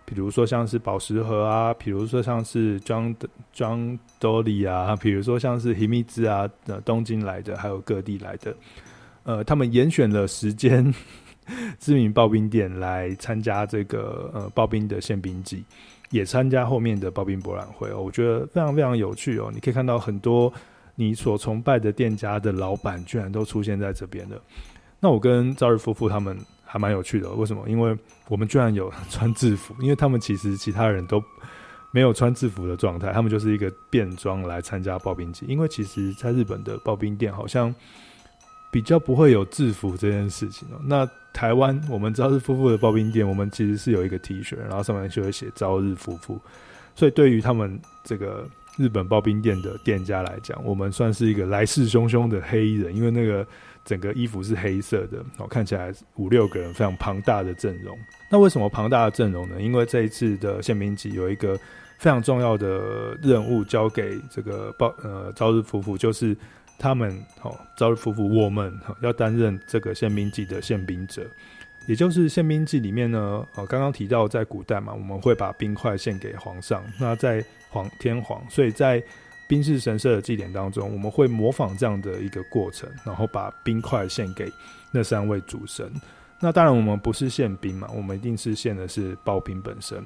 [0.05, 3.15] 比如说像是宝石盒啊，比如说像是庄
[3.53, 6.49] 庄多利啊，比如说像是ฮิ密兹啊，
[6.83, 8.55] 东京来的，还有各地来的。
[9.23, 10.93] 呃，他们严选了时间
[11.79, 15.63] 知名刨冰店来参加这个呃刨冰的献冰祭。
[16.09, 19.49] 也参加后面的刨冰博览会哦，我觉得非常非常有趣哦。
[19.53, 20.51] 你可以看到很多
[21.01, 24.39] 你所崇拜的店家的老板，居然都出现在这边的。
[24.99, 27.67] 那我跟朝日夫妇他们还蛮有趣的，为什么？
[27.67, 27.97] 因为
[28.27, 31.19] 我们居然有 穿制服，因为他们其实其他人都
[31.91, 35.43] 没有穿制服的状态，他们就是一个便装来参加刨冰季。
[35.49, 37.73] 因为其实在日本的刨冰店好像
[38.71, 40.79] 比较不会有制服这件事情哦。
[40.85, 46.39] 那台湾我们朝日夫妇的刨冰店，我们其实是有一个 T 恤，然后上面就会写朝日夫妇，
[46.93, 48.47] 所以对于他们这个
[48.77, 53.45] 日本刨冰店的店家来讲，我们算是一个来势汹汹的黑衣人，因为那个。
[53.83, 57.97] 整个衣服是黑色的，哦，看起来五六个人非常庞大的阵容。
[58.29, 59.59] 那为什么庞大的阵容呢？
[59.59, 61.57] 因为这一次的宪兵祭有一个
[61.97, 66.37] 非常重要的任务交给这个报呃朝日夫妇，就是
[66.77, 67.11] 他们
[67.41, 71.25] 哦朝日夫妇我们要担任这个宪兵祭的宪兵者，
[71.87, 79.03] 也就是宪兵祭里面呢，呃刚刚提到在古代嘛，我们会把冰块献给皇上，那在皇天皇，所以在
[79.47, 84.49] 兵士神社的祭典当中，我们会模仿这样的一个过程，然后把冰块献给
[84.91, 85.91] 那三位主神。
[86.39, 90.03] 那当然，我们不是献冰嘛，我们一定是献的是刨冰本身。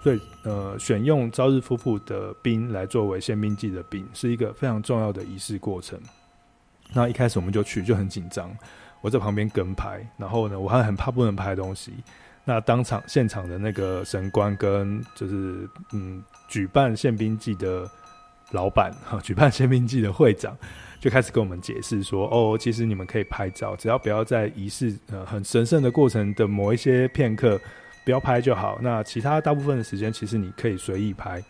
[0.00, 6.00] 所以，呃，选用朝日夫妇的冰来作为宪兵祭的冰，是一个非常重要的仪式过程。
[6.92, 8.50] 那一开始我们就去，就很紧张，
[9.00, 11.92] 我在旁边跟拍，然后呢，我还很怕不能拍东西。
[12.44, 17.88] 那当场现场的那个神官跟就是嗯，举办宪兵祭的。
[18.52, 20.56] 老板 哈，举办宪兵祭的会长
[20.98, 27.60] 就开始跟我们解释说：“哦，其实你们可以拍照，只要不要在仪式呃很神圣的过程的某一些片刻
[28.06, 28.78] 不要拍就好。
[28.80, 31.44] 那其他大部分的时间，其实你可以随意拍。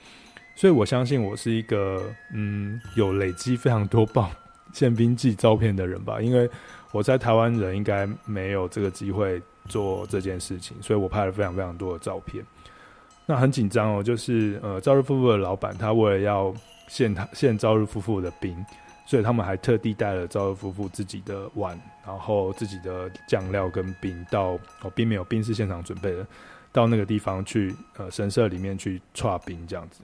[0.56, 2.02] 所以我相信我是一个
[2.34, 4.32] 嗯有累积非常多爆
[4.72, 6.48] 宪兵记照片的人吧，因为
[6.92, 12.44] 我在台湾人应该没有这个机会做这件事情，所以我拍了非常非常多的照片。
[13.26, 16.54] 那很紧张哦，就是呃朝日夫妇的老板他为了要。
[16.90, 18.64] 献他献朝日夫妇的冰，
[19.04, 26.26] 所以他们还特地带了朝日夫妇自己的碗，然后自己的酱料跟冰到哦，并没有冰是现场准备的，
[26.72, 30.00] 到那个地方去呃神社里面去剉冰这样子。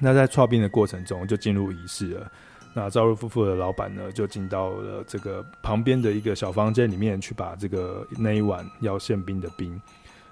[0.00, 2.32] 那在剉冰的过程中就进入仪式了。
[2.78, 9.80] 那朝日夫妇的老板呢就进到了这个旁边的一个小房间里面去把这个那一碗要献冰的冰，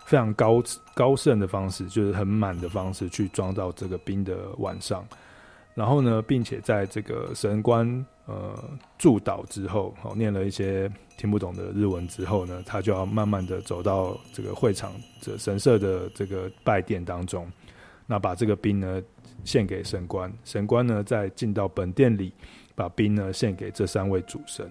[0.05, 0.63] 非常高
[0.95, 5.05] 高盛的方式，就是很满的方式去装到这个冰的碗上。
[5.75, 8.57] 然后呢，并且在这个神官呃
[8.97, 17.51] 祝祷之后，哦，念了一些听不懂的日文之后呢，他就要慢慢的走到这个会场这神社的这个拜殿当中，
[18.07, 19.03] 那把这个冰呢
[19.45, 22.33] 献给神官，神官呢再进到本殿里，
[22.75, 24.71] 把冰呢献给这三位主神，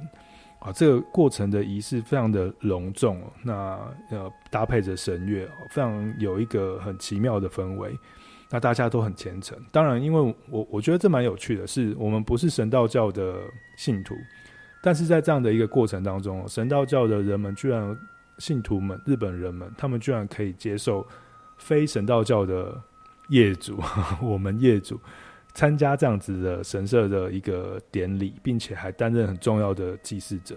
[0.59, 3.77] 啊，这个过程的仪式非常的隆重，那
[4.09, 7.97] 呃搭配着神乐，非常有一个很奇妙的氛围。
[8.51, 13.41] 那大家都很虔诚，当然，因为我我觉得这蛮有趣的，是我们不是神道教的
[13.75, 14.15] 信徒，
[14.83, 17.97] 但是在这样的一个过程当中，神道教的人们居然
[18.38, 21.05] 信徒们，日本人们，他们居然可以接受
[21.57, 22.79] 非神道教的
[23.30, 23.80] 业主，
[24.21, 24.99] 我们业主
[25.53, 30.55] 参加这样子的神社的一个典礼，并且还担任很重要的祭祀者。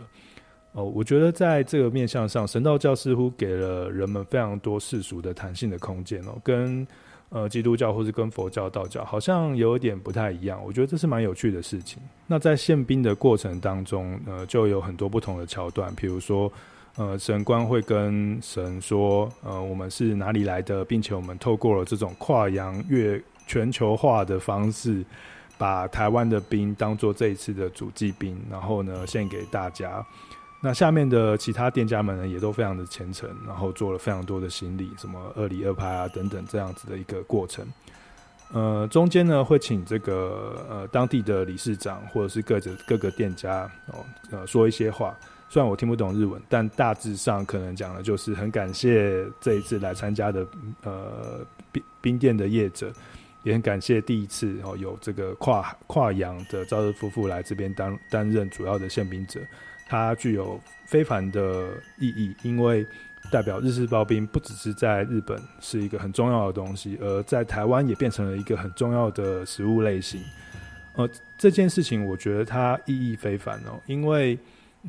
[0.73, 6.87] 哦，我觉得在这个面向上，神道教似乎给了人们非常多世俗的弹性的空间哦，跟。
[7.31, 12.03] 呃，基督教或是跟佛教、道教好像有一点不太一样，我觉得这是蛮有趣的事情。
[12.27, 16.51] 那在宪兵的过程当中，呃，就有很多不同的桥段，比如说，
[16.99, 25.05] 呃，神官会跟神说，呃，我们是哪里来的，并且我们透过了这种跨洋越全球化的方式，
[25.57, 30.05] 把台湾的兵当做这一次的主祭兵，然后呢，献给大家。
[30.61, 37.65] 那下面的其他店家们呢，也都非常的虔诚，然后做了非常多的行礼，什么二礼二拍啊等等这样子的一个过程。
[38.53, 45.17] 呃，中间呢会请这个呃当地的理事长或者是各个各个店家哦呃说一些话，
[45.49, 50.47] 虽然我听不懂日文，但大致上可能讲的就是很感谢这一次来参加的
[50.83, 52.93] 呃冰冰店的业者，
[53.43, 59.41] 也很感谢第一次哦有这个跨跨洋的朝日夫妇来这边担担任主要的宪兵者。
[59.91, 62.87] 它具有非凡的意义，因为
[63.33, 70.21] 代表日式刨冰不只是在日本是一个很重要的东西，而在台湾也变成了一个很重要的食物类型。
[70.95, 74.39] 呃，这件事情我觉得它意义非凡哦，因为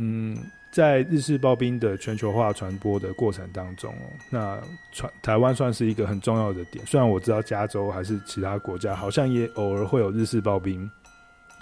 [0.02, 0.38] 嗯，
[0.72, 3.93] 在日式刨冰的全球化传播的过程当中，
[4.30, 4.58] 那
[4.93, 6.86] 传台湾算是一个很重要的点。
[6.86, 10.89] 虽然我知道加州还是其他国家好像也偶尔会有日式刨冰，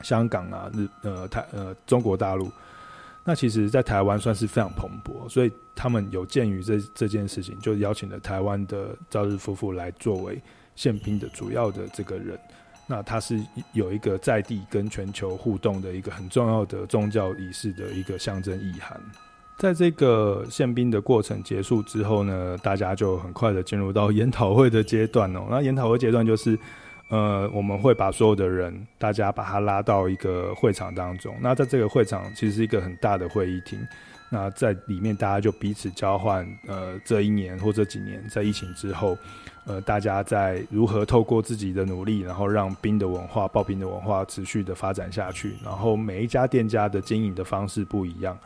[0.03, 2.51] 香港啊，日呃台呃中国大陆。
[3.23, 10.39] 那其实，在台湾算是非常蓬勃，所以他们有鉴于这这件事情，就邀请了台湾的朝日夫妇来作为
[10.75, 12.39] 宪兵的主要的这个人。
[12.89, 13.38] 那它是
[13.73, 18.97] 有一个在地跟全球互动的一个很重要的宗教仪式的一个象征意涵。
[19.57, 25.47] 在这个宪兵的过程结束之后呢，大家就很快的进入到研讨会的阶段哦。
[25.49, 26.57] 那研讨会阶段就是，
[27.09, 31.35] 呃，我们会把所有的人，大家把他拉到一个会场当中。
[31.41, 33.79] 那在这个会场其实是一个很大的会议厅。
[34.29, 39.17] 那在里面，大家就彼此交换，呃，这一年或这几年在疫情之后。
[39.68, 45.57] 呃，大家在如何透过自己的努力，然后让冰的文化、刨冰的文化持续的发展下去。
[45.61, 48.39] 然后每一家店家的经营的方式不一样，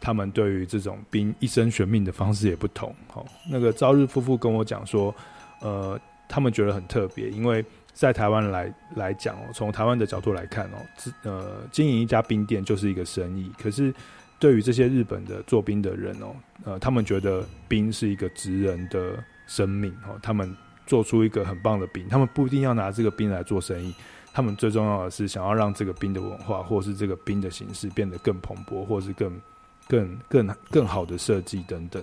[0.00, 2.94] 他们对于这种冰一生悬命的方式也不同。
[3.12, 5.12] 哦，那个朝日夫妇跟我讲说，
[5.60, 5.98] 呃，
[6.28, 10.78] 他们觉得很特别，因为在台湾来来讲哦，从台湾的角度来看哦，
[11.24, 13.50] 呃，经营一家冰店就是一个生意。
[13.60, 13.92] 可是
[14.38, 19.18] 对于这些日本的做冰的人哦，呃，他们觉得冰是一个职人的
[19.48, 20.56] 生命哦，他们。
[20.88, 23.94] 做出一个很棒的冰，他们不一定要拿这个冰来做生意，
[24.32, 29.40] 他们最重要的是想要让这个冰的文化，或是这个冰的形式变得更蓬勃，或是更、
[29.86, 32.02] 更、更、更好的设计等等。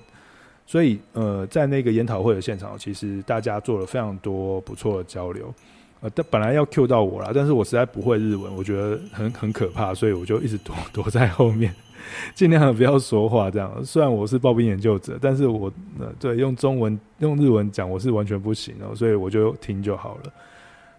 [0.67, 5.53] 所以，呃，在那个研讨会的现场，其实大家做了非常多不错的交流。
[6.01, 11.73] 呃，但本来要 Q 到我啦，但是我实在不会日文，我觉得很很可怕，所以我就一直躲躲在后面。
[12.33, 13.83] 尽量不要说话，这样。
[13.83, 20.33] 虽然我是刨冰研究者，但是我呃，对，用中文、用日文讲，我是完全不行哦，所以我就听就好了。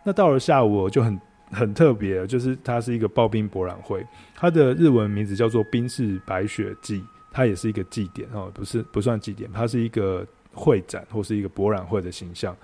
[0.05, 4.05] 那到了下午，我就很很特别，就是它是一个刨冰博览会，
[4.35, 12.57] 它的日文名字叫做冰室白雪祭，它也是一个祭典哦，不是不算祭典，它是一个会展或是一个博览会的形象。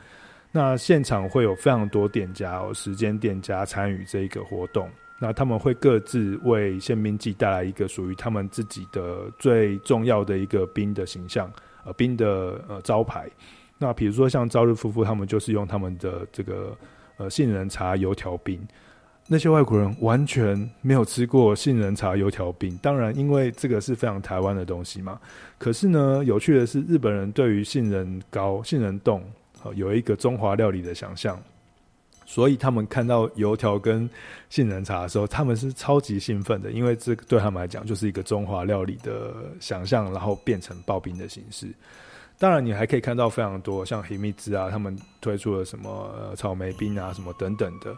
[0.51, 4.89] 那现场会有非常多店家哦，时间店家参与这一个活动。
[5.23, 11.49] 那他们会各自为宪兵记带来一个属于他们自己的最重要的一个兵的形象，
[11.85, 13.31] 呃，兵的呃招牌。
[13.79, 16.77] 那比如说像朝日夫妇，他们就是用他们的这个
[17.19, 18.61] 呃杏仁茶油条冰。
[19.29, 25.21] 那些外国人完全没有吃过杏仁茶油条冰，当然因为这个是非常台湾的东西嘛。
[25.57, 29.23] 可是呢，有趣的是日本人对于杏仁糕、杏仁冻，
[29.63, 31.41] 呃，有一个中华料理的想象。
[32.33, 34.09] 所以他们看到油条跟
[34.49, 41.67] 杏仁茶的时候，他们是超级兴奋的，因为这对他们来讲就是一个中华料理的想象，然后变成刨冰的形式。
[42.39, 47.95] 当然，你还可以看到非常多像黑蜜汁啊，他们推出了什么、草莓冰啊，什么等等的。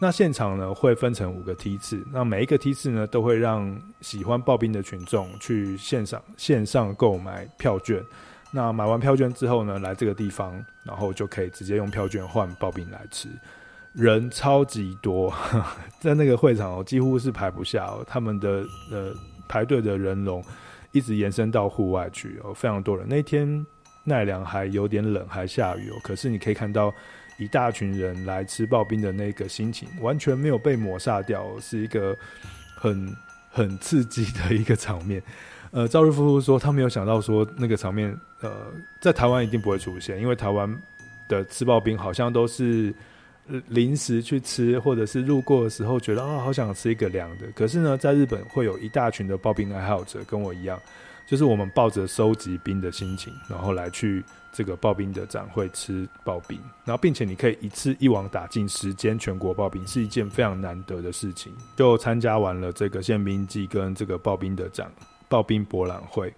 [0.00, 8.02] 那现场呢会分成五个梯次，那每一个梯次呢都会让喜欢刨冰的群众去线上线上购买票券。
[8.50, 13.28] 那买完票券之后呢，来这个地方，然后就可以直接用票券换刨冰来吃。
[13.96, 15.32] 人超级多，
[15.98, 18.04] 在那个会场哦，几乎是排不下哦。
[18.06, 19.14] 他们的呃
[19.48, 20.44] 排队的人龙
[20.92, 23.08] 一直延伸到户外去哦，非常多人。
[23.08, 23.64] 那天
[24.04, 25.94] 奈良还有点冷，还下雨哦。
[26.02, 26.92] 可是你可以看到
[27.38, 32.14] 一大群人来吃刨冰的那个心情，完全没有被抹杀掉，是一个
[32.76, 33.16] 很
[33.50, 35.22] 很刺激的一个场面。
[35.70, 38.52] 呃，赵日夫妇说他没有想到说那个场面，呃，
[39.00, 40.70] 在台湾一定不会出现，因为台湾
[41.28, 42.94] 的吃刨冰好像都是。
[43.68, 47.46] 临时去吃，或者是路过的时候觉得啊、好想吃一个凉的。
[47.54, 50.80] 可是呢，在日本会有一大群的刨冰爱好者，跟我一样，
[51.26, 61.52] 就是我们抱着收集冰的心情，然后来去这个刨冰的展会吃刨冰，然后并且你可以一次一网打尽十间全国刨冰，是一件非常难得的事情。
[61.76, 64.90] 就参加完了这个宪兵祭跟这个刨冰的展，
[65.30, 66.32] 刨冰博览会。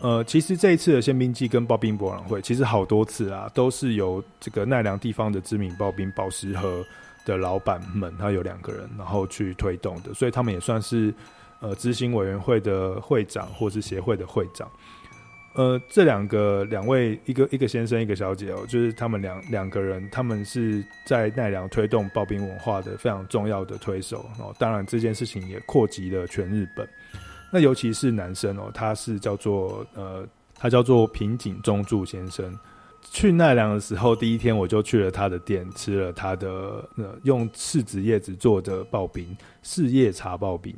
[0.00, 6.84] 呃，其实这一次的宪兵祭跟刨冰博览会，其实好多次啊，都是由这个奈良地方的知名刨冰宝石和
[7.24, 11.14] 的老板们，他有两个人，然后去推动的，所以他们也算是
[11.60, 14.70] 呃执行委员会的会长或是协会的会长。
[15.54, 24.54] 呃，这两个两位，一个一个先生，一个小姐哦，就是他们两两个人，他们是在奈良推动刨冰文化的非常重要的推手哦。
[24.58, 26.86] 当然，这件事情也扩及了全日本。
[27.54, 30.26] 那尤其是男生哦，他是叫做呃，
[30.56, 32.52] 他叫做平井忠助先生。
[33.12, 36.48] 去奈良的时候，第一天我就去了他的店，吃了他的
[36.96, 40.74] 呃用柿子叶子做的刨冰，柿叶茶刨冰。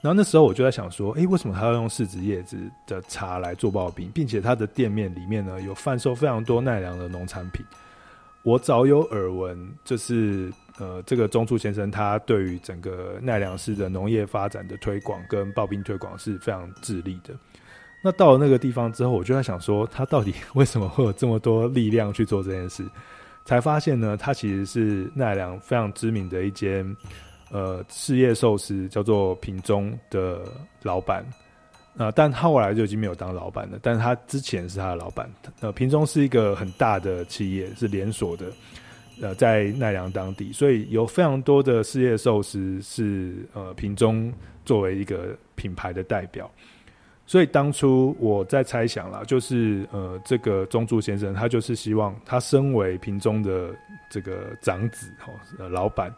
[0.00, 2.56] 然后那时候我就在想说，诶，为什么他要用柿子叶子
[2.86, 7.66] 的茶来做刨冰，并且他的店面里面呢有贩售非常多奈良的农产品。
[8.44, 10.52] 我早有耳闻，就是。
[10.78, 17.34] 呃，这个中处先生他对于整个奈良市的农业发展的推广跟刨冰推广是非常致力的。
[18.02, 22.82] 那到了那个地方之后，我就在想说，他到底 为什么会有这么多力量去做这件事？
[23.44, 26.96] 才发现呢，他其实是奈良非常知名的一间
[27.50, 30.40] 呃事业寿司，叫做平中的
[30.82, 31.24] 老板。
[31.96, 35.28] 呃，但他后来就已经没有当老板了，但是他之前是他的老板。
[35.60, 38.46] 呃，平中是一个很大的企业，是连锁的。
[39.20, 44.32] 呃在奈良当地，所以有非常多的世界寿司是呃品中
[44.64, 46.50] 作为一个品牌的代表。
[47.26, 53.72] 所以当初我在猜想啦，就是呃，这个中柱先生他就是希望他身为品中的
[54.10, 56.12] 这个长子哈，呃，老板，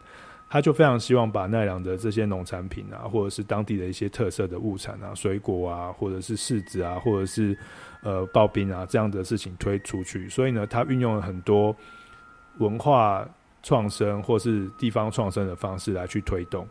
[0.49, 7.55] 他就非常希望把奈良的这些农产品啊，或者是当地的一些特色的物产啊，水果啊，或者是柿子啊，或者是
[8.01, 10.27] 呃刨冰啊这样的事情推出去。
[10.29, 11.75] 所以呢，他运用了很多
[12.59, 13.27] 文化
[13.61, 16.67] 创生或是地方创生的方式来去推动。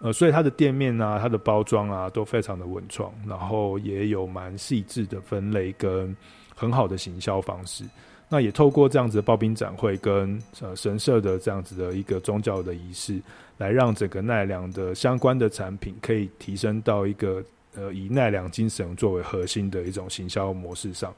[0.00, 6.16] 呃，所以它的店面啊，它的包装啊，都非常的文创，然后也有蛮细致的分类跟
[6.54, 7.84] 很好的行销方式。
[8.28, 13.20] 那也透过这样子的刨冰展会跟呃神社的这样子的一个宗教的仪式，
[13.56, 17.42] 来让整个奈良的相关的产品可以提升到一个
[17.74, 21.12] 呃以奈良精神作为核心的一种行销模式上。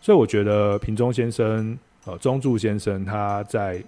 [0.00, 3.82] 所以我觉得平中先生呃中柱先生他在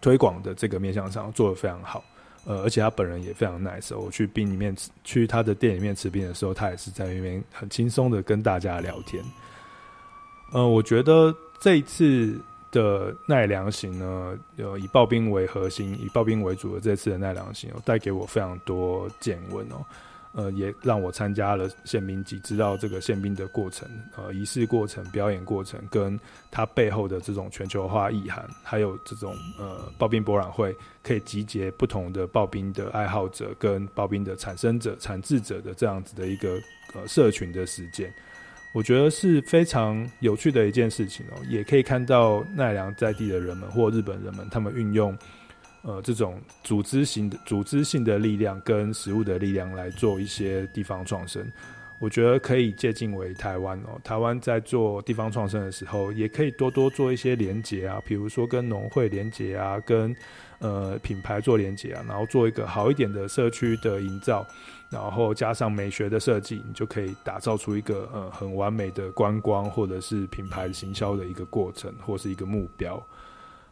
[0.00, 2.04] 推广的这个面向上做得非常好。
[2.44, 3.94] 呃，而且他本人也非常 nice。
[3.94, 9.22] 我去冰里面，去他的店里面吃冰的时候，他也是在那边很轻松的跟大家聊天。
[10.52, 12.40] 呃，我觉得这一次
[12.70, 19.84] 的奈良行呢，呃，以刨冰为核心，以刨冰为主的这次的奈良行，带给我非常多见闻哦。
[20.38, 26.16] 呃，也让我参加了宪兵集，知道这个宪兵的过程，呃，仪式过程、表演过程，跟
[26.48, 30.72] 它背后的这种全球化意涵，还有这种呃刨冰博览会，
[31.02, 36.56] 可以集结不同的刨冰的爱好者跟刨冰的产生者、产制者的这样子的一个
[36.94, 38.14] 呃社群的实践，
[38.72, 41.42] 我觉得是非常有趣的一件事情哦。
[41.48, 45.18] 也可以看到奈良在地的人们或日本人们，他们运用。
[45.88, 51.50] 呃，这种组织型的、组织性的力量跟实物的力量来做一些地方创生，
[51.98, 53.98] 我觉得可以借鉴为台湾哦。
[54.04, 60.14] 台湾在做地方创生的时候，也可以多多做一些连结啊，比如说跟农会连结啊，跟
[60.58, 64.46] 呃品牌做连结啊，然后做一个好一点的社区的营造，
[64.90, 73.02] 然后加上美学的设计，你就可以打造出一个呃很完美的观光或者是品牌行销的一个过程或是一个目标。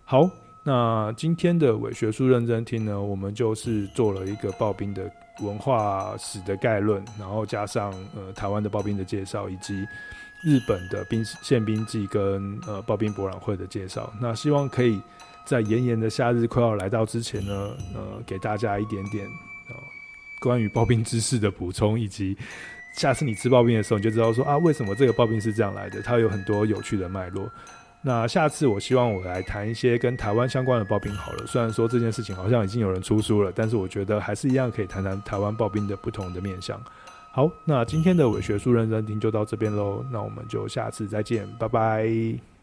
[0.02, 0.30] 好。
[0.66, 5.08] 那今天的伪学术认真听呢，我们就是做了一个刨冰的
[5.38, 9.86] 文化史的概论，然后加上呃台湾的刨冰的介绍，以及
[10.42, 14.12] 日本的冰献冰祭跟呃刨冰博览会的介绍。
[14.20, 15.00] 那希望可以
[15.44, 19.24] 在炎炎的夏日快要来到之前呢，呃给大家一点点
[19.68, 19.76] 呃
[20.40, 22.36] 关于刨冰知识的补充，以及
[22.96, 27.48] 下次你吃刨冰的时候，你就知道说啊为什么这个刨冰是这样来的，它有很多有趣的脉络。
[28.06, 31.44] 那下次我希望我来谈一些跟台湾相关的刨冰好了。
[31.44, 36.80] 虽然说这件事情好像已经有人出书了，但是我觉得还是一样可以谈谈台湾刨冰的不同的面向。
[37.32, 40.06] 好，那今天的伪学术认真听就到这边喽。
[40.12, 42.55] 那我们就下次再见，拜拜。